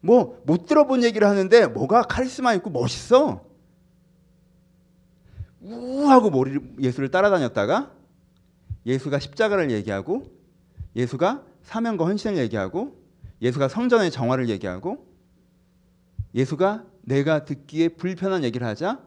뭐 0.00 0.40
못 0.44 0.66
들어본 0.66 1.02
얘기를 1.02 1.26
하는데 1.26 1.66
뭐가 1.66 2.02
카리스마 2.02 2.54
있고 2.54 2.70
멋있어. 2.70 3.47
우하고 5.60 6.30
머리 6.30 6.58
예수를 6.80 7.10
따라다녔다가 7.10 7.92
예수가 8.86 9.18
십자가를 9.18 9.70
얘기하고 9.70 10.30
예수가 10.96 11.42
사명과 11.62 12.06
헌신을 12.06 12.38
얘기하고 12.38 12.96
예수가 13.42 13.68
성전의 13.68 14.10
정화를 14.10 14.48
얘기하고 14.48 15.06
예수가 16.34 16.84
내가 17.02 17.44
듣기에 17.44 17.88
불편한 17.88 18.44
얘기를 18.44 18.66
하자 18.66 19.00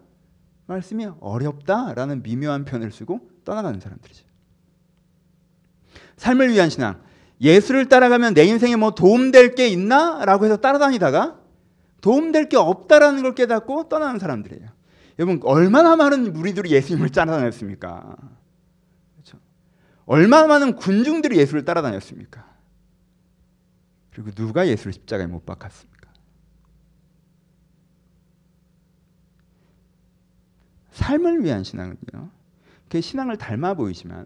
말씀이 0.68 1.08
어렵다라는 1.20 2.24
미묘한 2.24 2.66
표현을 2.66 2.92
쓰고 2.92 3.30
떠나가는 3.44 3.80
사람들이죠. 3.80 4.26
삶을 6.18 6.54
위한 6.54 6.70
신앙. 6.70 7.02
예수를 7.42 7.90
따라가면 7.90 8.36
내 8.36 8.46
인생에 8.46 8.76
뭐 8.76 8.92
도움될 8.92 9.56
게 9.56 9.68
있나? 9.68 10.24
라고 10.26 10.46
해서 10.46 10.58
따라다니다가 10.58 11.40
도움될 12.02 12.50
게 12.50 12.58
없다라는 12.58 13.24
걸 13.24 13.36
깨닫고 13.36 13.90
떠나는 13.90 14.20
사람들이에요. 14.20 14.70
여러분 15.20 15.40
얼마나 15.44 15.96
많은 15.96 16.34
무리들이 16.34 16.72
예수님을 16.72 17.10
따라다녔습니까? 17.10 18.16
그렇죠? 19.14 19.40
얼마나 20.06 20.48
많은 20.48 20.76
군중들이 20.76 21.38
예수를 21.38 21.66
따라다녔습니까? 21.66 22.50
그리고 24.12 24.32
누가 24.32 24.68
예수를 24.68 24.94
십자가에 24.94 25.28
못 25.28 25.46
박았습니까? 25.46 25.92
삶을 30.92 31.44
위한 31.44 31.64
신앙은요. 31.64 32.30
그 32.90 33.02
신앙을 33.02 33.38
닮아 33.38 33.74
보이지만 33.74 34.26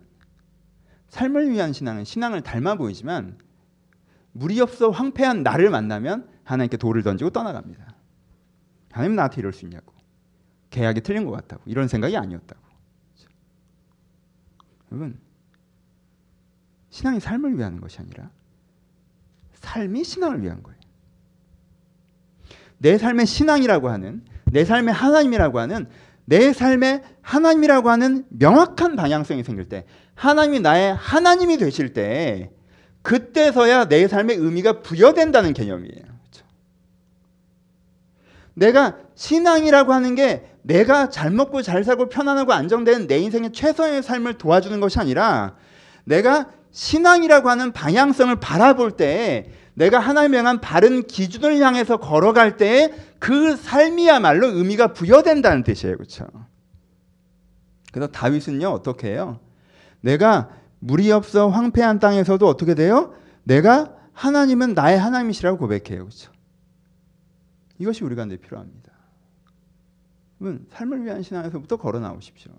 삶을 1.10 1.52
위한 1.52 1.72
신앙은 1.72 2.04
신앙을 2.04 2.42
닮아 2.42 2.76
보이지만 2.76 3.38
무리 4.32 4.60
없어 4.60 4.90
황폐한 4.90 5.44
나를 5.44 5.70
만나면 5.70 6.28
하나님께 6.44 6.78
돌을 6.78 7.04
던지고 7.04 7.30
떠나갑니다. 7.30 7.96
하나님 8.92 9.16
나한테 9.16 9.40
이럴 9.40 9.54
수 9.54 9.66
있냐고. 9.66 9.95
계약이 10.76 11.02
틀린 11.02 11.26
것 11.26 11.32
같다고 11.32 11.64
이런 11.66 11.88
생각이 11.88 12.18
아니었다고. 12.18 12.62
여러분 14.92 15.18
신앙이 16.90 17.20
삶을 17.20 17.58
위한 17.58 17.80
것이 17.80 18.00
아니라 18.00 18.30
삶이 19.54 20.04
신앙을 20.04 20.42
위한 20.42 20.62
거예요. 20.62 20.80
내 22.78 22.98
삶의 22.98 23.26
신앙이라고 23.26 23.90
하는 23.90 24.24
내 24.46 24.66
삶의 24.66 24.94
하나님이라고 24.94 25.60
하는 25.60 25.88
내 26.26 26.52
삶의 26.52 27.04
하나님이라고 27.22 27.90
하는 27.90 28.26
명확한 28.30 28.96
방향성이 28.98 29.44
생길 29.44 29.70
때 29.70 29.86
하나님이 30.14 30.60
나의 30.60 30.94
하나님이 30.94 31.58
되실 31.58 31.94
때 31.94 32.52
그때서야 33.02 33.86
내 33.86 34.08
삶의 34.08 34.38
의미가 34.38 34.82
부여된다는 34.82 35.54
개념이에요. 35.54 36.04
그렇죠? 36.04 36.46
내가 38.56 38.98
신앙이라고 39.16 39.94
하는 39.94 40.16
게 40.16 40.55
내가 40.66 41.10
잘 41.10 41.32
먹고 41.32 41.62
잘 41.62 41.84
살고 41.84 42.10
편안하고 42.10 42.54
안정된 42.54 43.08
내 43.08 43.20
인생의 43.20 43.52
최선의 43.54 44.02
삶을 44.04 44.36
도와주는 44.36 44.80
것이 44.80 45.00
아니라 45.00 45.56
내가 46.06 46.50
신앙이라고 46.72 47.50
하는 47.50 47.72
방향성을 47.72 48.36
바라볼 48.38 48.92
때 48.92 49.52
내가 49.76 50.00
하나님의 50.00 50.42
명한 50.42 50.62
바른 50.62 51.04
기준을 51.04 51.60
향해서 51.60 51.98
걸어갈 51.98 52.58
때 52.58 52.92
그 53.26 53.56
삶이야말로 53.56 54.50
의미가 54.50 54.94
부여된다는 54.94 55.64
뜻이에요. 55.64 55.98
그렇죠? 55.98 56.28
그래서 57.92 58.12
다윗은요. 58.12 58.68
어떻게 58.68 59.10
해요? 59.14 59.40
내가 60.02 60.52
물이 60.78 61.12
없어 61.12 61.50
황폐한 61.50 61.98
땅에서도 61.98 62.48
어떻게 62.48 62.76
돼요? 62.76 63.16
내가 63.44 63.96
하나님은 64.14 64.76
나의 64.76 65.00
하나님이시라고 65.00 65.58
고백해요. 65.58 66.06
그렇죠? 66.06 66.32
이것이 67.80 68.04
우리가 68.04 68.26
늘 68.26 68.38
필요합니다. 68.38 68.92
삶을 70.70 71.06
위한 71.06 71.22
신앙에서부터 71.22 71.78
걸어 71.78 72.00
나오십시오. 72.00 72.52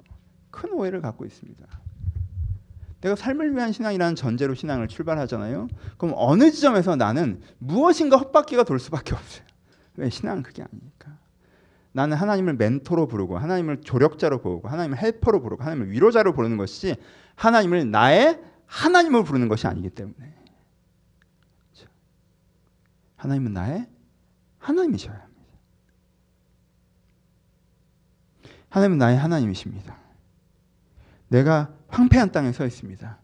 큰 0.51 0.73
오해를 0.73 1.01
갖고 1.01 1.25
있습니다. 1.25 1.67
내가 3.01 3.15
삶을 3.15 3.55
위한 3.55 3.73
신앙이라는 3.73 4.17
전제로 4.17 4.55
신앙을 4.55 4.89
출발하잖아요. 4.89 5.69
그럼 5.99 6.15
어느 6.17 6.51
지점에서 6.51 6.97
나는 6.97 7.41
무엇인가 7.59 8.17
헛바퀴가 8.17 8.65
돌 8.65 8.81
수밖에 8.81 9.15
없어요. 9.15 9.45
왜 9.97 10.11
신앙은 10.11 10.43
그게 10.43 10.63
아니니까. 10.63 11.19
나는 11.93 12.17
하나님을 12.17 12.55
멘토로 12.55 13.07
부르고 13.07 13.39
하나님을 13.39 13.81
조력자로 13.81 14.41
부르고 14.41 14.69
하나님을 14.69 15.01
헬퍼로 15.01 15.41
부르고 15.41 15.63
하나님을 15.63 15.91
위로자로 15.93 16.33
부르는 16.35 16.57
것이 16.57 16.97
하나님을 17.37 17.91
나의 17.91 18.43
하나님으로 18.67 19.25
부르는 19.25 19.49
것이 19.49 19.67
아니기 19.67 19.89
때문에 19.91 20.35
그렇죠? 21.73 21.91
하나님은 23.17 23.53
나의 23.53 23.87
하나님이셔야 24.59 25.15
합니다. 25.15 25.37
하나님은 28.77 28.99
나의 28.99 29.17
하나님이십니다. 29.17 29.97
내가 31.29 31.73
황폐한 31.89 32.31
땅에 32.31 32.53
서 32.53 32.67
있습니다. 32.67 33.19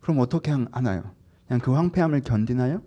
그럼 0.00 0.18
어떻게 0.18 0.50
하나요? 0.50 1.14
그냥 1.48 1.60
그 1.60 1.72
황폐함을 1.72 2.20
견디나요? 2.20 2.82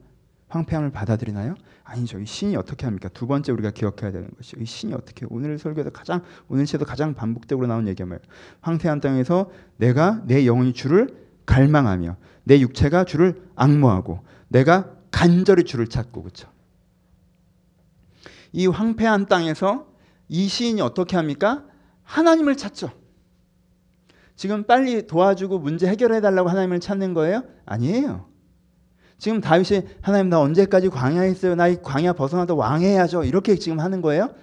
황폐함을 0.50 0.92
받아들이나요? 0.92 1.56
아니죠. 1.84 2.20
이 2.20 2.28
신이 2.28 2.58
어떻게 2.58 2.86
합니까? 2.86 3.10
두 3.10 3.26
번째 3.26 3.52
우리가 3.54 3.72
기억해야 3.72 4.12
되는 4.12 4.30
것이 4.38 4.56
이 4.60 4.66
신이 4.66 4.94
어떻게 4.94 5.26
오늘 5.32 5.58
설교에서 5.58 5.90
가장 5.90 6.22
오늘 6.48 6.68
시에도 6.68 6.86
가장 6.86 7.16
반복적으로 7.16 7.66
나온 7.66 7.88
얘기가 7.88 8.06
뭐예요? 8.06 8.22
황폐한 8.62 9.02
땅에서 9.02 9.50
내가 9.78 10.22
내 10.28 10.46
영혼이 10.46 10.74
주를 10.74 11.26
갈망하며 11.48 12.18
내 12.44 12.60
육체가 12.60 13.06
주를 13.06 13.50
악모하고 13.56 14.20
내가 14.50 14.92
간절히 15.10 15.64
주를 15.64 15.88
찾고 15.88 16.22
그렇죠. 16.22 16.52
이 18.52 18.68
황폐한 18.68 19.26
땅에서 19.26 19.88
이 20.30 20.48
시인이 20.48 20.82
어떻게 20.82 21.18
합니까? 21.18 21.66
하나님을 22.06 22.56
찾죠. 22.56 22.90
지금 24.36 24.64
빨리 24.64 25.08
도와주고 25.08 25.60
문제 25.60 25.88
해결해 25.88 26.22
달라고 26.22 26.50
하나님을 26.50 26.80
찾는 26.80 27.14
거예요? 27.14 27.44
아니에요. 27.66 28.28
지금 29.18 29.40
다윗이 29.40 29.82
하나님 30.02 30.30
나 30.30 30.40
언제까지 30.42 30.90
광야에 30.90 31.30
있어요? 31.32 31.56
나 31.56 31.68
이 31.70 31.78
광야 31.82 32.14
벗어나도 32.14 32.58
왕해야죠. 32.58 33.24
이렇게 33.24 33.56
지금 33.56 33.80
하는 33.80 34.02
거예요? 34.02 34.34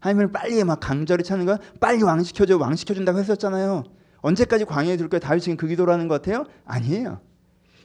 하나님을 0.00 0.32
빨리 0.32 0.62
막 0.64 0.80
강절히 0.80 1.24
찾는 1.24 1.46
거야. 1.46 1.58
빨리 1.80 2.02
왕시켜줘, 2.02 2.56
왕시켜준다고 2.58 3.18
했었잖아요. 3.18 3.84
언제까지 4.20 4.64
광야에 4.64 4.96
둘 4.96 5.08
거야? 5.08 5.20
다윗 5.20 5.40
지금 5.40 5.56
그 5.56 5.66
기도를 5.66 5.92
하는 5.92 6.08
것 6.08 6.20
같아요? 6.22 6.44
아니에요. 6.64 7.20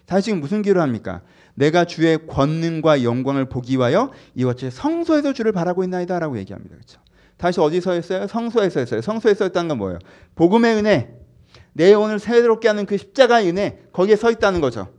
다윗 0.05 0.21
지금 0.23 0.39
무슨 0.39 0.61
기도를 0.61 0.81
합니까? 0.81 1.21
내가 1.55 1.83
주의 1.83 2.25
권능과 2.25 3.03
영광을 3.03 3.49
보기 3.49 3.75
위하여 3.77 4.11
이것이 4.33 4.71
성소에서 4.71 5.33
주를 5.33 5.51
바라고 5.51 5.83
있나이다라고 5.83 6.37
얘기합니다. 6.37 6.75
그렇죠? 6.75 7.01
다시 7.39 7.61
어디서 7.61 7.93
했어요? 7.93 8.27
성소에서 8.27 8.81
했어요. 8.81 9.01
성소에서 9.01 9.45
했다는 9.45 9.69
건 9.69 9.77
뭐예요? 9.77 9.99
복음의 10.35 10.75
은혜, 10.75 11.09
내 11.71 11.91
영혼을 11.91 12.19
새롭게 12.19 12.67
하는 12.67 12.85
그 12.85 12.97
십자가의 12.97 13.47
은혜, 13.47 13.79
거기에 13.93 14.17
서 14.17 14.29
있다는 14.29 14.59
거죠. 14.59 14.89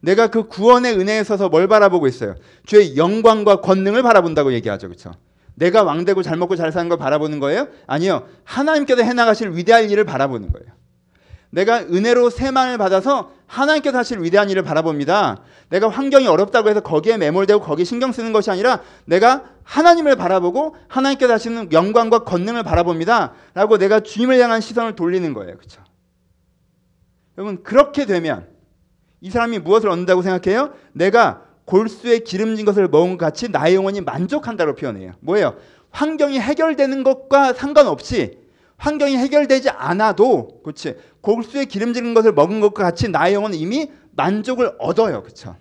내가 0.00 0.28
그 0.28 0.44
구원의 0.46 0.94
은혜에 0.96 1.24
서서 1.24 1.48
뭘 1.48 1.66
바라보고 1.66 2.06
있어요? 2.06 2.36
주의 2.64 2.96
영광과 2.96 3.60
권능을 3.60 4.04
바라본다고 4.04 4.52
얘기하죠. 4.52 4.86
그렇죠? 4.86 5.12
내가 5.56 5.82
왕되고 5.82 6.22
잘 6.22 6.36
먹고 6.36 6.54
잘 6.54 6.70
사는 6.70 6.88
걸 6.88 6.98
바라보는 6.98 7.40
거예요? 7.40 7.66
아니요. 7.88 8.28
하나님께서 8.44 9.02
해나가실 9.02 9.56
위대한 9.56 9.90
일을 9.90 10.04
바라보는 10.04 10.52
거예요. 10.52 10.72
내가 11.50 11.80
은혜로 11.80 12.30
세만을 12.30 12.78
받아서 12.78 13.32
하나님께서 13.46 13.98
하실 13.98 14.20
위대한 14.20 14.50
일을 14.50 14.62
바라봅니다. 14.62 15.42
내가 15.70 15.88
환경이 15.88 16.26
어렵다고 16.28 16.68
해서 16.68 16.80
거기에 16.80 17.16
매몰되고 17.16 17.60
거기에 17.60 17.84
신경 17.84 18.12
쓰는 18.12 18.32
것이 18.32 18.50
아니라 18.50 18.82
내가 19.06 19.44
하나님을 19.68 20.16
바라보고 20.16 20.76
하나님께서 20.88 21.34
하시는 21.34 21.70
영광과 21.72 22.20
권능을 22.20 22.62
바라봅니다. 22.62 23.34
라고 23.52 23.76
내가 23.76 24.00
주님을 24.00 24.40
향한 24.40 24.62
시선을 24.62 24.96
돌리는 24.96 25.34
거예요. 25.34 25.58
그렇죠? 25.58 25.82
여러분 27.36 27.62
그렇게 27.62 28.06
되면 28.06 28.48
이 29.20 29.30
사람이 29.30 29.58
무엇을 29.58 29.90
얻는다고 29.90 30.22
생각해요? 30.22 30.72
내가 30.92 31.42
골수에 31.66 32.20
기름진 32.20 32.64
것을 32.64 32.88
먹은 32.88 33.18
것 33.18 33.26
같이 33.26 33.50
나의 33.50 33.74
영혼이 33.74 34.00
만족한다고 34.00 34.74
표현해요. 34.74 35.12
뭐예요? 35.20 35.56
환경이 35.90 36.40
해결되는 36.40 37.02
것과 37.02 37.52
상관없이 37.52 38.38
환경이 38.78 39.18
해결되지 39.18 39.68
않아도 39.68 40.62
그렇지 40.62 40.96
골수에 41.20 41.66
기름진 41.66 42.14
것을 42.14 42.32
먹은 42.32 42.60
것과 42.60 42.84
같이 42.84 43.08
나의 43.08 43.34
영혼은 43.34 43.58
이미 43.58 43.90
만족을 44.12 44.76
얻어요. 44.78 45.22
그렇죠? 45.22 45.56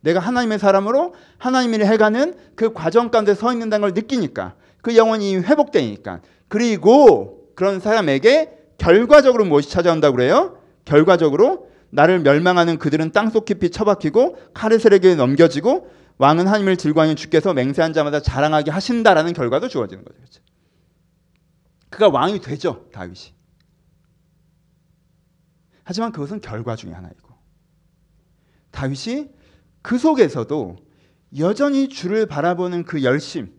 내가 0.00 0.20
하나님의 0.20 0.58
사람으로 0.58 1.14
하나님을 1.38 1.84
해가는 1.86 2.34
그 2.54 2.72
과정 2.72 3.10
가운데 3.10 3.34
서 3.34 3.52
있는다는 3.52 3.82
걸 3.82 3.94
느끼니까 3.94 4.54
그 4.82 4.96
영혼이 4.96 5.36
회복되니까 5.36 6.20
그리고 6.48 7.52
그런 7.54 7.80
사람에게 7.80 8.56
결과적으로 8.78 9.44
무엇이 9.44 9.70
찾아온다고 9.70 10.16
그래요? 10.16 10.58
결과적으로 10.84 11.68
나를 11.90 12.20
멸망하는 12.20 12.78
그들은 12.78 13.12
땅속 13.12 13.44
깊이 13.44 13.70
처박히고 13.70 14.36
카르셀에게 14.54 15.14
넘겨지고 15.16 15.90
왕은 16.18 16.46
하나님을 16.46 16.76
즐거워하는 16.76 17.16
주께서 17.16 17.54
맹세한 17.54 17.92
자마다 17.92 18.20
자랑하게 18.20 18.70
하신다라는 18.70 19.32
결과도 19.32 19.68
주어지는 19.68 20.04
거죠. 20.04 20.16
그렇죠? 20.16 20.42
그가 21.90 22.08
왕이 22.08 22.40
되죠 22.40 22.86
다윗이. 22.92 23.34
하지만 25.84 26.12
그것은 26.12 26.40
결과 26.40 26.76
중의 26.76 26.94
하나이고 26.94 27.28
다윗이 28.70 29.30
그 29.82 29.98
속에서도 29.98 30.76
여전히 31.38 31.88
주를 31.88 32.26
바라보는 32.26 32.84
그 32.84 33.02
열심, 33.02 33.52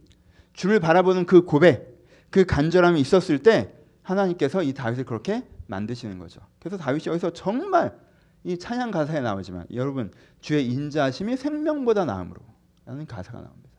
주를 0.54 0.80
바라보는 0.80 1.26
그 1.26 1.44
고백, 1.44 2.08
그 2.30 2.46
간절함이 2.46 3.00
있었을 3.00 3.40
때 3.40 3.74
하나님께서 4.02 4.64
이 4.64 4.74
다윗을 4.74 5.06
그렇게 5.06 5.48
만드시는 5.68 6.18
거죠. 6.18 6.42
그래서 6.60 6.78
다윗이 6.78 7.04
여기서 7.08 7.32
정말 7.32 7.96
이 8.44 8.58
찬양 8.58 8.92
가사에 8.92 9.20
나오지만 9.22 9.66
여러분 9.74 10.12
주의 10.42 10.66
인자하심이 10.66 11.38
생명보다 11.38 12.06
나음으로 12.06 12.42
라는 12.86 13.06
가사가 13.06 13.42
나옵니다. 13.42 13.70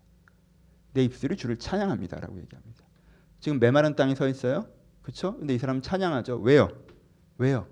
내 0.93 1.05
입술이 1.05 1.37
주를 1.37 1.57
찬양합니다라고 1.57 2.39
얘기합니다. 2.41 2.85
지금 3.41 3.59
메마른 3.59 3.97
땅에 3.97 4.15
서 4.15 4.29
있어요. 4.29 4.67
그렇죠? 5.03 5.37
근데 5.39 5.55
이 5.55 5.59
사람은 5.59 5.83
찬양하죠. 5.83 6.39
왜요? 6.39 6.69
왜요? 7.39 7.67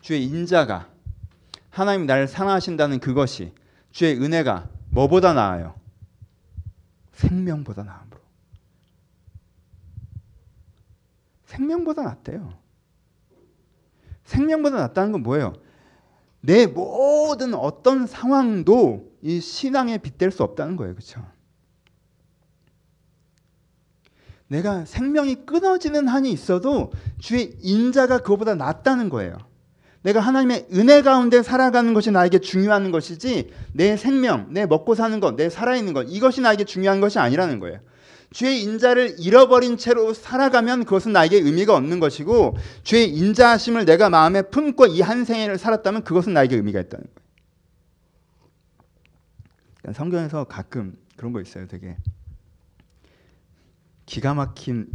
주의 0.00 0.24
인자가 0.24 0.88
하나님 1.70 2.06
나를 2.06 2.28
사랑하신다는 2.28 3.00
그것이 3.00 3.52
주의 3.90 4.16
은혜가 4.16 4.68
뭐보다 4.90 5.32
나아요? 5.32 5.78
생명보다 7.12 7.82
나음으로. 7.82 8.18
생명보다 11.46 12.02
낫대요. 12.02 12.58
생명보다 14.24 14.76
낫다는 14.76 15.12
건 15.12 15.22
뭐예요? 15.22 15.54
내 16.40 16.66
모든 16.66 17.54
어떤 17.54 18.06
상황도 18.06 19.12
이 19.22 19.40
신앙에 19.40 19.98
빗댈 19.98 20.30
수 20.30 20.42
없다는 20.42 20.76
거예요. 20.76 20.94
그렇죠? 20.94 21.26
내가 24.46 24.84
생명이 24.84 25.46
끊어지는 25.46 26.08
한이 26.08 26.30
있어도 26.30 26.92
주의 27.18 27.56
인자가 27.60 28.18
그거보다 28.18 28.54
낫다는 28.54 29.08
거예요. 29.08 29.47
내가 30.02 30.20
하나님의 30.20 30.68
은혜 30.72 31.02
가운데 31.02 31.42
살아가는 31.42 31.92
것이 31.92 32.10
나에게 32.10 32.38
중요한 32.38 32.90
것이지 32.90 33.50
내 33.72 33.96
생명, 33.96 34.46
내 34.50 34.64
먹고 34.66 34.94
사는 34.94 35.18
것, 35.20 35.34
내 35.36 35.50
살아있는 35.50 35.92
것 35.92 36.04
이것이 36.04 36.40
나에게 36.40 36.64
중요한 36.64 37.00
것이 37.00 37.18
아니라는 37.18 37.58
거예요. 37.58 37.80
주의 38.30 38.62
인자를 38.62 39.16
잃어버린 39.18 39.78
채로 39.78 40.12
살아가면 40.12 40.84
그것은 40.84 41.12
나에게 41.12 41.38
의미가 41.38 41.74
없는 41.74 41.98
것이고 41.98 42.56
주의 42.82 43.08
인자하심을 43.08 43.86
내가 43.86 44.10
마음에 44.10 44.42
품고 44.42 44.86
이 44.86 45.00
한 45.00 45.24
생애를 45.24 45.56
살았다면 45.58 46.04
그것은 46.04 46.34
나에게 46.34 46.56
의미가 46.56 46.80
있다는 46.80 47.04
거예요. 47.04 47.28
그러니까 49.78 49.98
성경에서 49.98 50.44
가끔 50.44 50.96
그런 51.16 51.32
거 51.32 51.40
있어요. 51.40 51.66
되게 51.66 51.96
기가 54.06 54.34
막힌 54.34 54.88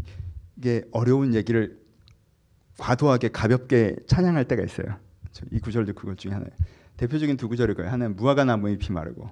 게 0.61 0.83
어려운 0.91 1.33
얘기를 1.33 1.82
과도하게 2.77 3.29
가볍게 3.29 3.95
찬양할 4.07 4.45
때가 4.45 4.63
있어요. 4.63 4.87
이 5.51 5.59
구절도 5.59 5.93
그것 5.93 6.17
중에 6.17 6.31
하나예요. 6.31 6.51
대표적인 6.97 7.37
두 7.37 7.49
구절일 7.49 7.75
거예요. 7.75 7.91
하나는 7.91 8.15
무화과 8.15 8.45
나무 8.45 8.69
잎이 8.69 8.91
마르고 8.91 9.29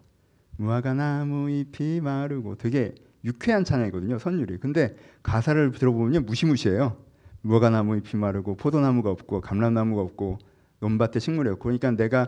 무화과 0.58 0.93
나무 0.93 1.49
잎이 1.49 2.01
마르고 2.01 2.56
되게 2.56 2.93
유쾌한 3.23 3.63
찬양이거든요. 3.63 4.19
선율이. 4.19 4.58
근데 4.58 4.95
가사를 5.23 5.71
들어보면 5.71 6.25
무시무시해요. 6.25 6.97
무화과 7.41 7.69
나무 7.69 7.97
잎이 7.97 8.19
마르고 8.19 8.56
포도나무가 8.56 9.10
없고 9.12 9.41
감람나무가 9.41 10.01
없고 10.01 10.39
논밭에 10.80 11.19
식물이 11.19 11.49
없고 11.51 11.63
그러니까 11.63 11.91
내가 11.91 12.27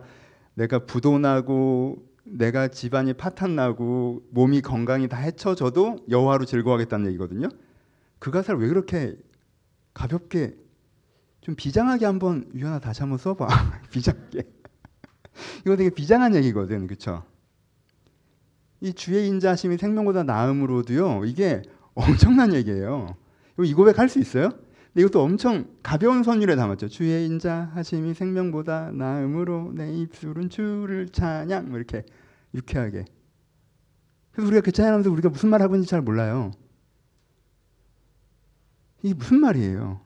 내가 0.55 0.79
부도나고 0.85 2.05
내가 2.25 2.67
집안이 2.67 3.13
파탄나고 3.13 4.23
몸이 4.29 4.61
건강이 4.61 5.07
다 5.07 5.17
해쳐져도 5.17 6.05
여호와로 6.09 6.45
즐거워하겠다는 6.45 7.07
얘기거든요. 7.07 7.49
그 8.19 8.31
가사를 8.31 8.59
왜 8.61 8.67
그렇게 8.67 9.15
가볍게 9.93 10.55
좀 11.43 11.55
비장하게 11.55 12.05
한번 12.05 12.49
유연아 12.55 12.79
다시 12.79 13.01
한번 13.01 13.17
써봐. 13.17 13.47
비장하게. 13.91 14.43
이거 15.65 15.75
되게 15.75 15.89
비장한 15.89 16.35
얘기거든, 16.35 16.87
그렇죠? 16.87 17.23
이 18.81 18.93
주의 18.93 19.27
인자심이 19.27 19.77
생명보다 19.77 20.23
나음으로도요. 20.23 21.25
이게 21.25 21.61
엄청난 21.95 22.53
얘기예요. 22.53 23.15
이 23.59 23.73
고백 23.73 23.99
할 23.99 24.09
수 24.09 24.19
있어요? 24.19 24.49
근데 24.49 25.01
이것도 25.01 25.21
엄청 25.21 25.67
가벼운 25.81 26.23
선율에 26.23 26.55
담았죠. 26.55 26.87
주의 26.87 27.25
인자하심이 27.25 28.13
생명보다 28.13 28.91
나음으로 28.91 29.73
내 29.73 29.91
입술은 29.93 30.49
주를 30.49 31.09
찬양 31.09 31.69
뭐 31.69 31.77
이렇게 31.77 32.03
유쾌하게. 32.53 33.05
그래서 34.31 34.47
우리가 34.47 34.61
그 34.61 34.71
찬양하면서 34.71 35.11
우리가 35.11 35.29
무슨 35.29 35.49
말 35.49 35.61
하고 35.61 35.75
있는지 35.75 35.89
잘 35.89 36.01
몰라요. 36.01 36.51
이게 39.01 39.13
무슨 39.13 39.39
말이에요? 39.41 40.02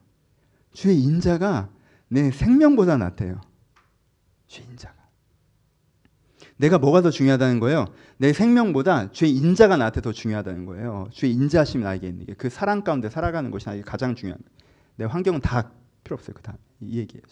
주의 0.77 1.01
인자가 1.01 1.71
내 2.07 2.29
생명보다 2.29 2.97
낫대요. 2.97 3.41
주의 4.45 4.67
인자가. 4.67 4.93
내가 6.57 6.77
뭐가 6.77 7.01
더 7.01 7.09
중요하다는 7.09 7.59
거예요? 7.59 7.85
내 8.17 8.31
생명보다 8.31 9.11
주의 9.11 9.31
인자가 9.31 9.77
나한테 9.77 10.01
더 10.01 10.11
중요하다는 10.11 10.65
거예요. 10.65 11.07
주의 11.09 11.33
인자심이 11.33 11.83
나에게 11.83 12.07
있는 12.07 12.27
게 12.27 12.35
그 12.35 12.51
사랑 12.51 12.83
가운데 12.83 13.09
살아가는 13.09 13.49
것이 13.49 13.65
나에게 13.67 13.81
가장 13.81 14.13
중요한 14.13 14.37
거예요. 14.39 14.55
내 14.97 15.05
환경은 15.05 15.41
다 15.41 15.71
필요 16.03 16.13
없어요. 16.13 16.35
그 16.35 16.43
다음 16.43 16.57
이 16.81 16.99
얘기예요. 16.99 17.23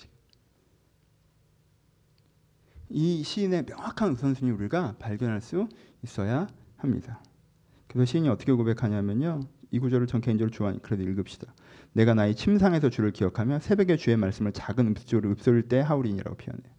이 2.89 3.21
시인의 3.21 3.65
명확한 3.67 4.13
우선순위 4.13 4.49
우리가 4.53 4.95
발견할 4.97 5.41
수 5.41 5.69
있어야 6.03 6.47
합니다. 6.77 7.21
그래서 7.89 8.09
시인이 8.09 8.27
어떻게 8.27 8.51
고백하냐면요. 8.53 9.41
이 9.75 9.79
구절을 9.79 10.07
전 10.07 10.21
개인적으로 10.21 10.51
좋아하니 10.51 10.81
그래도 10.81 11.03
읽읍시다. 11.03 11.53
내가 11.91 12.13
나의 12.13 12.33
침상에서 12.35 12.89
주를 12.89 13.11
기억하며 13.11 13.59
새벽에 13.59 13.97
주의 13.97 14.15
말씀을 14.15 14.53
작은 14.53 14.87
읍소리로 14.91 15.31
읍소릴 15.33 15.67
때 15.67 15.81
하울이니라고 15.81 16.37
표현해요. 16.37 16.73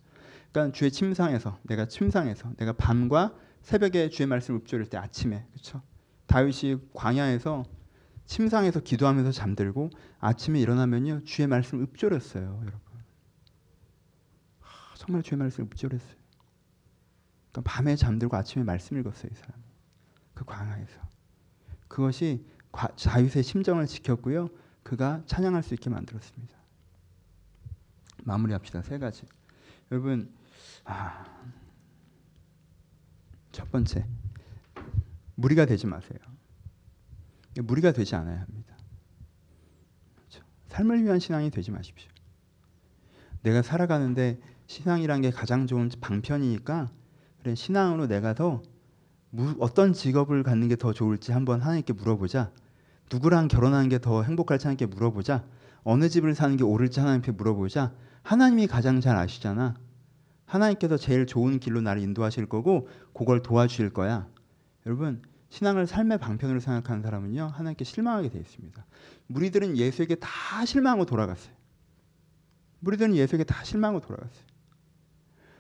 그러니까 0.51 0.75
주의 0.75 0.91
침상에서 0.91 1.59
내가 1.65 1.87
침상에서 1.89 2.55
내가 2.57 2.73
밤과 2.73 3.35
새벽에 3.61 4.09
주의 4.09 4.27
말씀을 4.27 4.61
읍조릴 4.61 4.87
때 4.87 4.97
아침에 4.97 5.45
그렇죠. 5.53 5.83
다윗이 6.27 6.89
광야에서 6.95 7.65
침상에서 8.25 8.81
기도하면서 8.81 9.31
잠들고 9.31 9.91
아침에 10.19 10.59
일어나면요 10.59 11.25
주의 11.25 11.47
말씀 11.47 11.83
읍조렸어요, 11.83 12.45
여러분. 12.45 12.81
하, 14.61 14.97
정말 14.97 15.23
주의 15.23 15.39
말씀 15.39 15.65
읍조렸어요. 15.65 16.17
그러니까 17.53 17.71
밤에 17.71 17.95
잠들고 17.95 18.35
아침에 18.35 18.65
말씀 18.65 18.99
읽었어요, 18.99 19.29
이 19.31 19.37
사람. 19.37 19.55
그 20.33 20.47
광야에서. 20.47 20.99
그것이 21.89 22.45
과- 22.49 22.56
다윗의 22.77 23.43
심정을 23.43 23.87
지켰고요. 23.87 24.51
그가 24.83 25.23
찬양할 25.27 25.63
수 25.63 25.75
있게 25.75 25.91
만들었습니다. 25.91 26.57
마무리합시다. 28.25 28.83
세 28.83 28.99
가지. 28.99 29.23
여러분, 29.91 30.33
아, 30.85 31.25
첫 33.53 33.71
번째 33.71 34.07
무리가 35.35 35.65
되지 35.67 35.87
마세요. 35.87 36.19
무리가 37.63 37.93
되지 37.93 38.15
않아야 38.17 38.41
합니다. 38.41 38.77
그렇죠? 40.17 40.45
삶을 40.69 41.05
위한 41.05 41.19
신앙이 41.19 41.51
되지 41.51 41.71
마십시오. 41.71 42.11
내가 43.43 43.63
살아가는데 43.63 44.39
신앙이란 44.67 45.23
게 45.23 45.31
가장 45.31 45.67
좋은 45.67 45.91
방편이니까 46.01 46.91
그래 47.41 47.55
신앙으로 47.55 48.09
내가 48.09 48.35
더 48.35 48.63
무, 49.31 49.55
어떤 49.61 49.93
직업을 49.93 50.43
갖는 50.43 50.69
게 50.69 50.77
더 50.77 50.93
좋을지 50.93 51.33
한번 51.33 51.61
하나님께 51.61 51.93
물어보자. 51.93 52.51
누구랑 53.13 53.49
결혼하는 53.49 53.89
게 53.89 53.99
더 53.99 54.23
행복할지 54.23 54.67
하나님께 54.67 54.87
물어보자. 54.87 55.45
어느 55.85 56.09
집을 56.09 56.35
사는 56.35 56.57
게 56.57 56.65
옳을지 56.65 57.01
하나님께 57.01 57.33
물어보자. 57.33 57.93
하나님이 58.23 58.67
가장 58.67 59.01
잘 59.01 59.17
아시잖아. 59.17 59.75
하나님께서 60.47 60.97
제일 60.97 61.27
좋은 61.27 61.59
길로 61.61 61.81
나를 61.81 62.03
인도하실 62.03 62.47
거고 62.47 62.89
그걸 63.15 63.43
도와주실 63.43 63.91
거야. 63.91 64.29
여러분 64.87 65.23
신앙을 65.49 65.87
삶의 65.87 66.19
방편으로 66.19 66.61
생각하는 66.61 67.03
사람은요 67.03 67.47
하나님께 67.55 67.85
실망하게 67.85 68.31
돼 68.31 68.39
있습니다. 68.39 68.85
무리들은 69.29 69.77
예수에게 69.77 70.17
다 70.17 70.65
실망하고 70.65 71.05
돌아갔어요. 71.05 71.55
무리들은 72.81 73.15
예수에게 73.15 73.45
다 73.45 73.63
실망하고 73.65 74.01
돌아갔어요. 74.05 74.45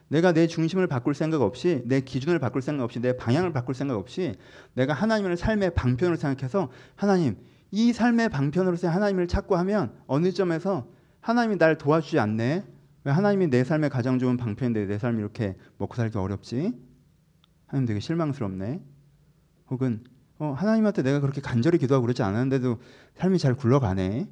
내가 0.09 0.33
내 0.33 0.47
중심을 0.47 0.87
바꿀 0.87 1.15
생각 1.15 1.43
없이 1.43 1.83
내 1.85 2.01
기준을 2.01 2.39
바꿀 2.39 2.63
생각 2.63 2.85
없이 2.85 3.01
내 3.01 3.17
방향을 3.17 3.53
바꿀 3.53 3.75
생각 3.75 3.97
없이 3.97 4.37
내가 4.75 4.93
하나님을 4.93 5.37
삶의 5.37 5.75
방편으로 5.75 6.17
생각해서 6.17 6.71
하나님 6.95 7.37
이 7.71 7.93
삶의 7.93 8.29
방편으로서 8.29 8.89
하나님을 8.89 9.27
찾고 9.27 9.57
하면 9.57 9.93
어느 10.07 10.33
점에서 10.33 10.89
하나님이 11.21 11.59
날 11.59 11.77
도와주지 11.77 12.19
않네. 12.21 12.65
왜 13.05 13.13
하나님이 13.13 13.49
내 13.49 13.65
삶의 13.65 13.91
가장 13.91 14.19
좋은 14.19 14.37
방편인데 14.37 14.87
내 14.87 14.99
삶이 14.99 15.19
이렇게 15.19 15.57
먹고 15.79 15.95
살기 15.95 16.19
어렵지? 16.19 16.73
하나님 17.67 17.87
되게 17.87 18.01
실망스럽네. 18.01 18.81
혹은 19.71 20.05
어, 20.39 20.53
하나님한테 20.53 21.03
내가 21.03 21.21
그렇게 21.21 21.41
간절히 21.41 21.79
기도하고 21.79 22.03
그러지 22.03 22.23
않았는데도 22.23 22.81
삶이 23.15 23.39
잘 23.39 23.55
굴러가네. 23.55 24.29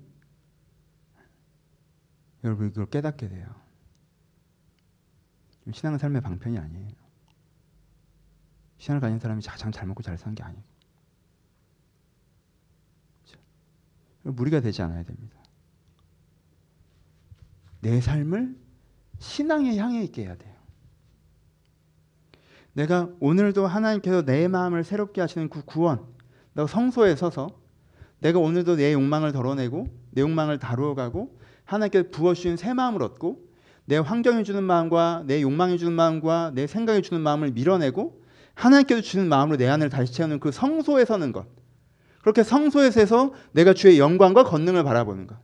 여러분 2.44 2.68
이걸 2.68 2.86
깨닫게 2.86 3.28
돼요. 3.28 3.63
신앙은 5.72 5.98
삶의 5.98 6.20
방편이 6.20 6.58
아니에요. 6.58 6.88
신앙을 8.78 9.00
가진 9.00 9.18
사람이 9.18 9.42
가장 9.42 9.72
잘 9.72 9.86
먹고 9.86 10.02
잘 10.02 10.18
사는 10.18 10.34
게 10.34 10.42
아니고 10.42 10.62
그렇죠? 13.24 13.40
무리가 14.22 14.60
되지 14.60 14.82
않아야 14.82 15.02
됩니다. 15.04 15.38
내 17.80 18.00
삶을 18.00 18.58
신앙에 19.18 19.76
향해 19.76 20.02
있게 20.04 20.24
해야 20.24 20.36
돼요. 20.36 20.54
내가 22.72 23.08
오늘도 23.20 23.66
하나님께서 23.66 24.22
내 24.22 24.48
마음을 24.48 24.84
새롭게 24.84 25.20
하시는 25.20 25.48
그 25.48 25.64
구원, 25.64 26.04
내가 26.54 26.66
성소에 26.66 27.16
서서 27.16 27.48
내가 28.18 28.38
오늘도 28.38 28.76
내 28.76 28.92
욕망을 28.92 29.32
덜어내고 29.32 29.86
내 30.10 30.22
욕망을 30.22 30.58
다루어가고 30.58 31.38
하나님께서 31.64 32.08
부어주신 32.10 32.56
새 32.56 32.74
마음을 32.74 33.02
얻고 33.02 33.53
내 33.86 33.98
환경이 33.98 34.44
주는 34.44 34.62
마음과 34.62 35.24
내 35.26 35.42
욕망이 35.42 35.78
주는 35.78 35.92
마음과 35.92 36.52
내 36.54 36.66
생각이 36.66 37.02
주는 37.02 37.20
마음을 37.20 37.52
밀어내고 37.52 38.22
하나님께서 38.54 39.02
주는 39.02 39.28
마음으로 39.28 39.56
내 39.56 39.68
안을 39.68 39.90
다시 39.90 40.12
채우는 40.12 40.40
그 40.40 40.52
성소에 40.52 41.04
서는 41.04 41.32
것. 41.32 41.46
그렇게 42.22 42.42
성소에 42.42 42.90
서서 42.90 43.34
내가 43.52 43.74
주의 43.74 43.98
영광과 43.98 44.44
권능을 44.44 44.84
바라보는 44.84 45.26
것. 45.26 45.36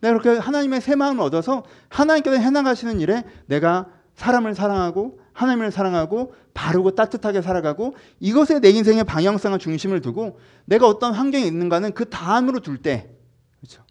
내가 0.00 0.16
그렇게 0.16 0.38
하나님의 0.38 0.80
새 0.80 0.94
마음을 0.94 1.22
얻어서 1.22 1.64
하나님께서 1.88 2.36
해나가시는 2.36 3.00
일에 3.00 3.24
내가 3.46 3.88
사람을 4.14 4.54
사랑하고 4.54 5.20
하나님을 5.32 5.70
사랑하고 5.70 6.34
바르고 6.54 6.92
따뜻하게 6.92 7.42
살아가고 7.42 7.94
이것에 8.18 8.60
내 8.60 8.70
인생의 8.70 9.04
방향성과 9.04 9.58
중심을 9.58 10.00
두고 10.00 10.38
내가 10.64 10.86
어떤 10.86 11.14
환경에 11.14 11.44
있는가는 11.44 11.92
그 11.94 12.08
다음으로 12.08 12.60
둘 12.60 12.78
때, 12.78 13.10
그렇죠? 13.60 13.82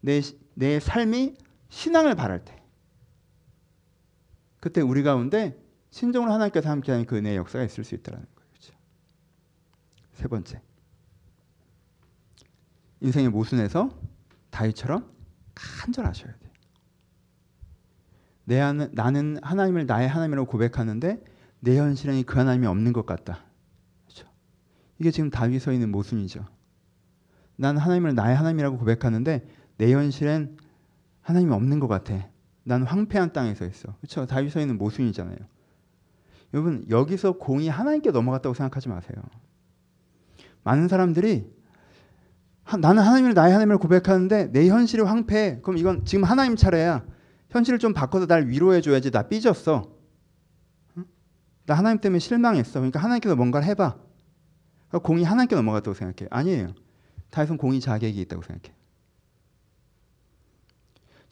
내, 0.00 0.20
내 0.54 0.80
삶이 0.80 1.34
신앙을 1.70 2.14
바랄 2.14 2.44
때, 2.44 2.54
그때 4.64 4.80
우리 4.80 5.02
가운데 5.02 5.62
신종으로 5.90 6.32
하나님께서 6.32 6.70
함께하는 6.70 7.04
그 7.04 7.18
은혜의 7.18 7.36
역사가 7.36 7.66
있을 7.66 7.84
수 7.84 7.94
있다는 7.96 8.20
거예요. 8.20 8.48
그렇죠? 8.50 8.72
세 10.14 10.26
번째, 10.26 10.62
인생의 13.00 13.28
모순에서 13.28 13.90
다윗처럼 14.48 15.12
간절하셔야 15.54 16.32
돼요. 16.32 16.50
내 18.44 18.58
안, 18.58 18.90
나는 18.94 19.38
하나님을 19.42 19.84
나의 19.84 20.08
하나님이라고 20.08 20.50
고백하는데 20.50 21.22
내 21.60 21.78
현실에 21.78 22.22
그 22.22 22.38
하나님이 22.38 22.66
없는 22.66 22.94
것 22.94 23.04
같다. 23.04 23.44
그렇죠? 24.06 24.26
이게 24.98 25.10
지금 25.10 25.28
다윗 25.28 25.58
서 25.58 25.72
있는 25.72 25.92
모순이죠. 25.92 26.42
난 27.56 27.76
하나님을 27.76 28.14
나의 28.14 28.34
하나님이라고 28.34 28.78
고백하는데 28.78 29.46
내 29.76 29.92
현실엔 29.92 30.56
하나님이 31.20 31.52
없는 31.52 31.80
것 31.80 31.86
같아. 31.86 32.30
난 32.64 32.82
황폐한 32.82 33.32
땅에 33.32 33.54
서 33.54 33.66
있어. 33.66 33.94
그렇죠? 34.00 34.26
다윗 34.26 34.50
서 34.50 34.60
있는 34.60 34.78
모순이잖아요. 34.78 35.36
여러분 36.54 36.84
여기서 36.88 37.32
공이 37.32 37.68
하나님께 37.68 38.10
넘어갔다고 38.10 38.54
생각하지 38.54 38.88
마세요. 38.88 39.16
많은 40.62 40.88
사람들이 40.88 41.52
하, 42.62 42.76
나는 42.78 43.02
하나님을 43.02 43.34
나의 43.34 43.52
하나님을 43.52 43.78
고백하는데 43.78 44.52
내 44.52 44.68
현실이 44.68 45.02
황폐해. 45.02 45.60
그럼 45.62 45.76
이건 45.78 46.04
지금 46.04 46.24
하나님 46.24 46.56
차례야. 46.56 47.04
현실을 47.50 47.78
좀 47.78 47.92
바꿔서 47.92 48.26
날 48.26 48.48
위로해 48.48 48.80
줘야지. 48.80 49.10
나 49.10 49.28
삐졌어. 49.28 49.92
응? 50.96 51.04
나 51.66 51.74
하나님 51.74 52.00
때문에 52.00 52.18
실망했어. 52.18 52.80
그러니까 52.80 53.00
하나님께서 53.00 53.36
뭔가를 53.36 53.66
해봐. 53.68 53.96
그러니까 54.88 54.98
공이 55.06 55.24
하나님께 55.24 55.54
넘어갔다고 55.54 55.94
생각해. 55.94 56.28
아니에요. 56.30 56.74
다윗은 57.30 57.58
공이 57.58 57.80
자기에게 57.80 58.20
있다고 58.22 58.42
생각해. 58.42 58.74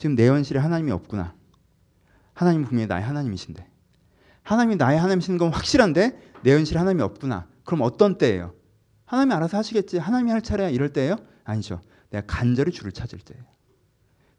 지금 0.02 0.16
내 0.16 0.26
현실에 0.26 0.58
하나님이 0.58 0.90
없구나. 0.90 1.32
하나님 2.34 2.64
분명히 2.64 2.88
나의 2.88 3.04
하나님이신데. 3.04 3.64
하나님이 4.42 4.74
나의 4.74 4.98
하나님이신 4.98 5.38
건 5.38 5.52
확실한데 5.52 6.18
내 6.42 6.54
현실에 6.56 6.80
하나님이 6.80 7.04
없구나. 7.04 7.46
그럼 7.62 7.82
어떤 7.82 8.18
때예요? 8.18 8.52
하나님이 9.04 9.32
알아서 9.34 9.58
하시겠지. 9.58 9.98
하나님이 9.98 10.32
할 10.32 10.42
차례야 10.42 10.70
이럴 10.70 10.92
때예요? 10.92 11.18
아니죠. 11.44 11.80
내가 12.10 12.26
간절히 12.26 12.72
주를 12.72 12.90
찾을 12.90 13.20
때예요. 13.20 13.44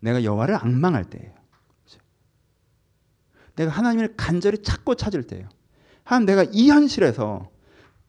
내가 0.02 0.26
여호와를 0.26 0.54
악망할 0.56 1.06
때예요. 1.06 1.32
그렇죠? 1.32 2.04
내가 3.56 3.72
하나님을 3.72 4.16
간절히 4.18 4.62
찾고 4.62 4.96
찾을 4.96 5.24
때예요. 5.24 5.48
하나님 6.04 6.26
내가 6.26 6.44
이 6.52 6.72
현실에서 6.72 7.50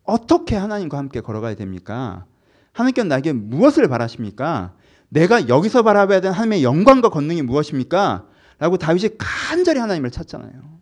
어떻게 0.03 0.57
하나님과 0.57 0.99
함께 0.99 1.21
걸어가야 1.21 1.55
됩니까? 1.55 2.27
하나님께서 2.73 3.07
나에게 3.07 3.33
무엇을 3.33 3.87
바라십니까? 3.87 4.75
내가 5.15 5.49
여기서 5.49 5.85
바라봐야 5.85 6.21
되는 6.21 6.35
하나님의 6.35 6.65
영광과 6.65 7.09
권능이 7.09 7.43
무엇입니까? 7.43 8.29
라고 8.59 8.77
다윗이 8.77 9.11
간절히 9.17 9.79
하나님을 9.79 10.11
찾잖아요. 10.11 10.75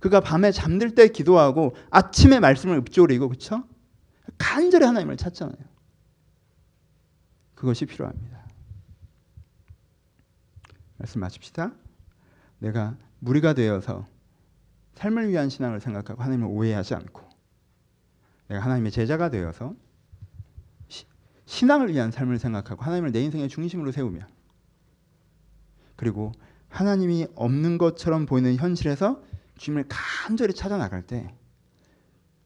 그가 0.00 0.20
밤에 0.20 0.50
잠들 0.50 0.96
때 0.96 1.08
기도하고 1.08 1.76
아침에 1.90 2.40
말씀을 2.40 2.78
읊조리고 2.78 3.28
그렇죠? 3.28 3.64
간절히 4.36 4.84
하나님을 4.84 5.16
찾잖아요. 5.16 5.56
그것이 7.54 7.86
필요합니다. 7.86 8.44
말씀 10.98 11.20
마칩시다. 11.20 11.72
내가 12.58 12.96
무리가 13.20 13.54
되어서 13.54 14.06
삶을 14.96 15.28
위한 15.28 15.48
신앙을 15.48 15.80
생각하고 15.80 16.20
하나님을 16.20 16.48
오해하지 16.48 16.96
않고 16.96 17.22
내가 18.48 18.60
하나님의 18.60 18.90
제자가 18.90 19.30
되어서 19.30 19.74
시, 19.74 19.83
신앙을 21.46 21.92
위한 21.92 22.10
삶을 22.10 22.38
생각하고 22.38 22.82
하나님을 22.82 23.12
내 23.12 23.22
인생의 23.22 23.48
중심으로 23.48 23.92
세우며 23.92 24.26
그리고 25.96 26.32
하나님이 26.68 27.28
없는 27.34 27.78
것처럼 27.78 28.26
보이는 28.26 28.56
현실에서 28.56 29.22
주님을 29.56 29.84
간절히 29.88 30.54
찾아 30.54 30.76
나갈 30.76 31.02
때 31.02 31.34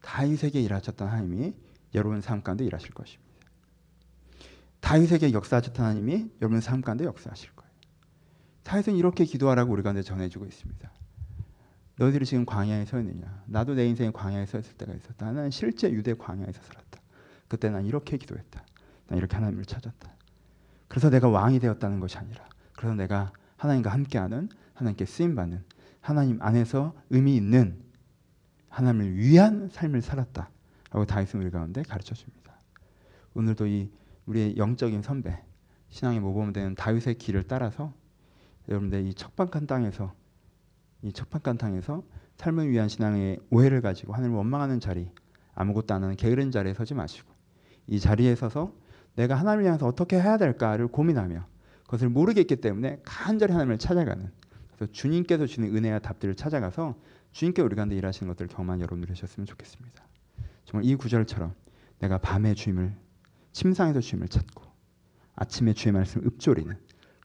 다윗에게 0.02 0.61
일하셨던 0.61 1.08
하나님이 1.08 1.54
여러분 1.94 2.20
삶 2.20 2.42
가운데 2.42 2.64
일하실 2.64 2.90
것입니다. 2.90 3.28
다윗에게 4.80 5.32
역사하셨던 5.32 5.84
하나님이 5.84 6.30
여러분 6.40 6.61
삶 6.61 6.82
가운데 6.82 7.04
역사하실 7.04 7.50
거예요. 7.56 7.70
다윗은 8.62 8.96
이렇게 8.96 9.24
기도하라고 9.24 9.72
우리 9.72 9.82
가운데 9.82 10.02
전해주고 10.02 10.44
있습니다. 10.44 10.92
너희들이 11.96 12.26
지금 12.26 12.46
광야에 12.46 12.84
서 12.84 13.00
있느냐? 13.00 13.42
나도 13.46 13.74
내 13.74 13.87
인생에 13.87 14.12
광야에 14.12 14.46
서 14.46 14.58
있을 14.58 14.74
때가 14.74 14.92
있었다. 14.92 15.26
나는 15.32 15.50
실제 15.50 15.90
유대 15.90 16.14
광야에서 16.14 16.62
살았다. 16.62 17.00
그때 17.48 17.70
난 17.70 17.87
이렇게 17.87 18.18
기도했다. 18.18 18.62
난 19.08 19.18
이렇게 19.18 19.36
하나님을 19.36 19.64
찾았다. 19.64 20.14
그래서 20.86 21.10
내가 21.10 21.28
왕이 21.28 21.58
되었다는 21.60 22.00
것이 22.00 22.16
아니라 22.16 22.48
그래서 22.74 22.94
내가 22.94 23.32
하나님과 23.56 23.90
함께하는 23.90 24.48
하나님께 24.74 25.04
쓰임 25.04 25.34
받는 25.34 25.64
하나님 26.00 26.40
안에서 26.40 26.94
의미 27.10 27.36
있는 27.36 27.82
하나님을 28.68 29.16
위한 29.16 29.68
삶을 29.72 30.00
살았다 30.02 30.50
라고 30.90 31.04
다윗은 31.04 31.40
우리 31.40 31.50
가운데 31.50 31.82
가르쳐 31.82 32.14
줍니다. 32.14 32.54
오늘도 33.34 33.66
이 33.66 33.90
우리의 34.26 34.56
영적인 34.56 35.02
선배 35.02 35.42
신앙의 35.90 36.20
모범 36.20 36.52
되는 36.52 36.74
다윗의 36.74 37.16
길을 37.16 37.44
따라서 37.44 37.92
여러분들 38.68 39.06
이 39.06 39.14
척박한 39.14 39.66
땅에서 39.66 40.14
이 41.02 41.12
척박한 41.12 41.58
땅에서 41.58 42.02
삶을 42.36 42.70
위한 42.70 42.88
신앙의 42.88 43.40
오해를 43.50 43.80
가지고 43.80 44.12
하늘을 44.12 44.34
원망하는 44.34 44.80
자리 44.80 45.10
아무것도 45.54 45.94
안 45.94 46.04
하는 46.04 46.16
게으른 46.16 46.50
자리에 46.50 46.74
서지 46.74 46.94
마시고 46.94 47.28
이 47.86 47.98
자리에 47.98 48.34
서서 48.34 48.72
내가 49.18 49.35
하나님을 49.35 49.66
향해서 49.66 49.85
어떻게 49.85 50.16
해야 50.16 50.38
될까를 50.38 50.87
고민하며 50.87 51.44
그것을 51.83 52.09
모르겠기 52.09 52.57
때문에 52.57 53.00
간절히 53.04 53.52
하나님을 53.52 53.78
찾아가는 53.78 54.31
그래서 54.76 54.92
주님께서 54.92 55.46
주는 55.46 55.74
은혜와 55.74 55.98
답들을 55.98 56.37
찾아가서 56.37 56.94
주님께 57.33 57.61
우리 57.62 57.74
가운데 57.74 57.96
일하시는 57.96 58.28
것들을 58.28 58.48
경험한 58.48 58.81
여러분들이 58.81 59.12
되셨으면 59.12 59.44
좋겠습니다. 59.44 60.04
정말 60.64 60.85
이 60.85 60.94
구절처럼 60.94 61.52
내가 61.98 62.18
밤에 62.18 62.54
주님을 62.54 62.94
침상에서 63.50 64.00
주님을 64.00 64.28
찾고 64.28 64.62
아침에 65.35 65.72
주의 65.72 65.92
말씀을 65.92 66.24
읊조리는 66.28 66.76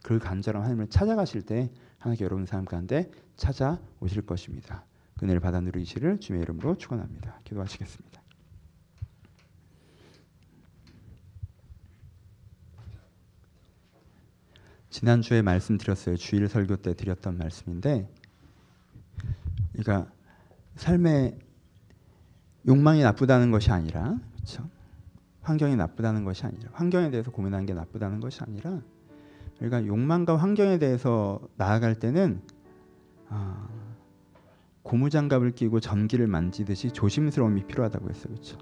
그 0.01 0.17
간절한 0.17 0.63
하나님을 0.63 0.87
찾아가실 0.87 1.43
때 1.43 1.69
하나님께 1.99 2.25
여러분 2.25 2.47
삶 2.47 2.65
가운데 2.65 3.11
찾아오실 3.37 4.23
것입니다. 4.25 4.83
그늘을 5.19 5.39
받아 5.39 5.59
누리시를 5.59 6.19
주의 6.19 6.41
이름으로 6.41 6.75
축원합니다. 6.75 7.39
기도하시겠습니다. 7.43 8.22
지난주에 14.93 15.41
말씀드렸어요. 15.41 16.17
주일 16.17 16.47
설교 16.47 16.77
때 16.77 16.93
드렸던 16.93 17.39
말씀인데 17.39 18.07
그러니까 19.71 20.11
삶의 20.75 21.39
욕망이 22.67 23.01
나쁘다는 23.01 23.49
것이 23.49 23.71
아니라 23.71 24.15
그렇죠? 24.35 24.69
환경이 25.41 25.75
나쁘다는 25.75 26.23
것이 26.23 26.45
아니라 26.45 26.69
환경에 26.73 27.09
대해서 27.09 27.31
고민하는 27.31 27.65
게 27.65 27.73
나쁘다는 27.73 28.19
것이 28.19 28.41
아니라 28.43 28.81
그러니까 29.57 29.87
욕망과 29.87 30.37
환경에 30.37 30.77
대해서 30.77 31.41
나아갈 31.57 31.95
때는 31.95 32.41
아, 33.29 33.67
고무장갑을 34.83 35.53
끼고 35.53 35.79
전기를 35.79 36.27
만지듯이 36.27 36.91
조심스러움이 36.91 37.65
필요하다고 37.65 38.09
했어요. 38.11 38.33
그렇죠? 38.35 38.59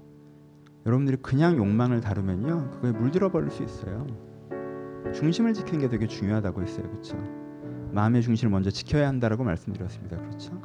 여러분들이 0.86 1.18
그냥 1.18 1.58
욕망을 1.58 2.00
다루면요. 2.00 2.70
그거에 2.70 2.92
물들어 2.92 3.30
버릴 3.30 3.50
수 3.50 3.62
있어요. 3.62 4.31
중심을 5.14 5.54
지키는 5.54 5.80
게 5.80 5.88
되게 5.88 6.06
중요하다고 6.06 6.62
했어요. 6.62 6.88
그렇죠? 6.88 7.16
마음의 7.92 8.22
중심을 8.22 8.50
먼저 8.50 8.70
지켜야 8.70 9.08
한다라고 9.08 9.44
말씀드렸습니다. 9.44 10.16
그렇죠? 10.16 10.60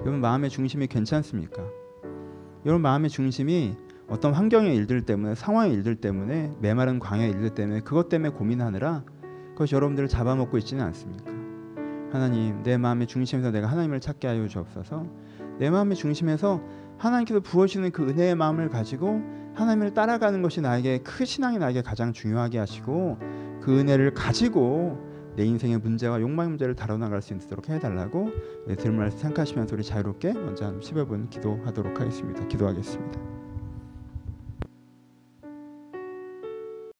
여러분 0.00 0.20
마음의 0.20 0.50
중심이 0.50 0.86
괜찮습니까? 0.86 1.64
여러분 2.66 2.82
마음의 2.82 3.10
중심이 3.10 3.76
어떤 4.08 4.34
환경의 4.34 4.74
일들 4.76 5.02
때문에 5.02 5.34
상황의 5.34 5.72
일들 5.72 5.96
때문에 5.96 6.52
메마른 6.60 6.98
광야의 6.98 7.30
일들 7.30 7.50
때문에 7.50 7.80
그것 7.80 8.08
때문에 8.08 8.30
고민하느라 8.32 9.04
그것이 9.52 9.74
여러분들을 9.74 10.08
잡아먹고 10.08 10.58
있지는 10.58 10.84
않습니까? 10.84 11.30
하나님 12.12 12.62
내 12.64 12.76
마음의 12.76 13.06
중심에서 13.06 13.52
내가 13.52 13.68
하나님을 13.68 14.00
찾게 14.00 14.26
하여 14.26 14.46
주옵소서 14.48 15.06
내 15.58 15.70
마음의 15.70 15.96
중심에서 15.96 16.60
하나님께서 16.98 17.40
부어주시는 17.40 17.92
그 17.92 18.08
은혜의 18.08 18.34
마음을 18.34 18.68
가지고 18.68 19.22
하나님을 19.54 19.94
따라가는 19.94 20.42
것이 20.42 20.60
나에게 20.60 20.98
그 20.98 21.24
신앙이 21.24 21.58
나에게 21.58 21.82
가장 21.82 22.12
중요하게 22.12 22.58
하시고 22.58 23.18
그 23.60 23.78
은혜를 23.78 24.14
가지고 24.14 24.98
내 25.36 25.44
인생의 25.44 25.78
문제와 25.78 26.20
욕망의 26.20 26.50
문제를 26.50 26.74
다뤄나갈 26.74 27.22
수 27.22 27.34
있도록 27.34 27.68
해달라고 27.68 28.30
네, 28.66 28.74
들은 28.74 28.96
말씀 28.96 29.18
생각하시면서 29.18 29.74
우리 29.74 29.84
자유롭게 29.84 30.32
먼저 30.32 30.66
한 30.66 30.80
10여 30.80 31.08
분 31.08 31.28
기도하도록 31.30 32.00
하겠습니다. 32.00 32.46
기도하겠습니다. 32.48 33.49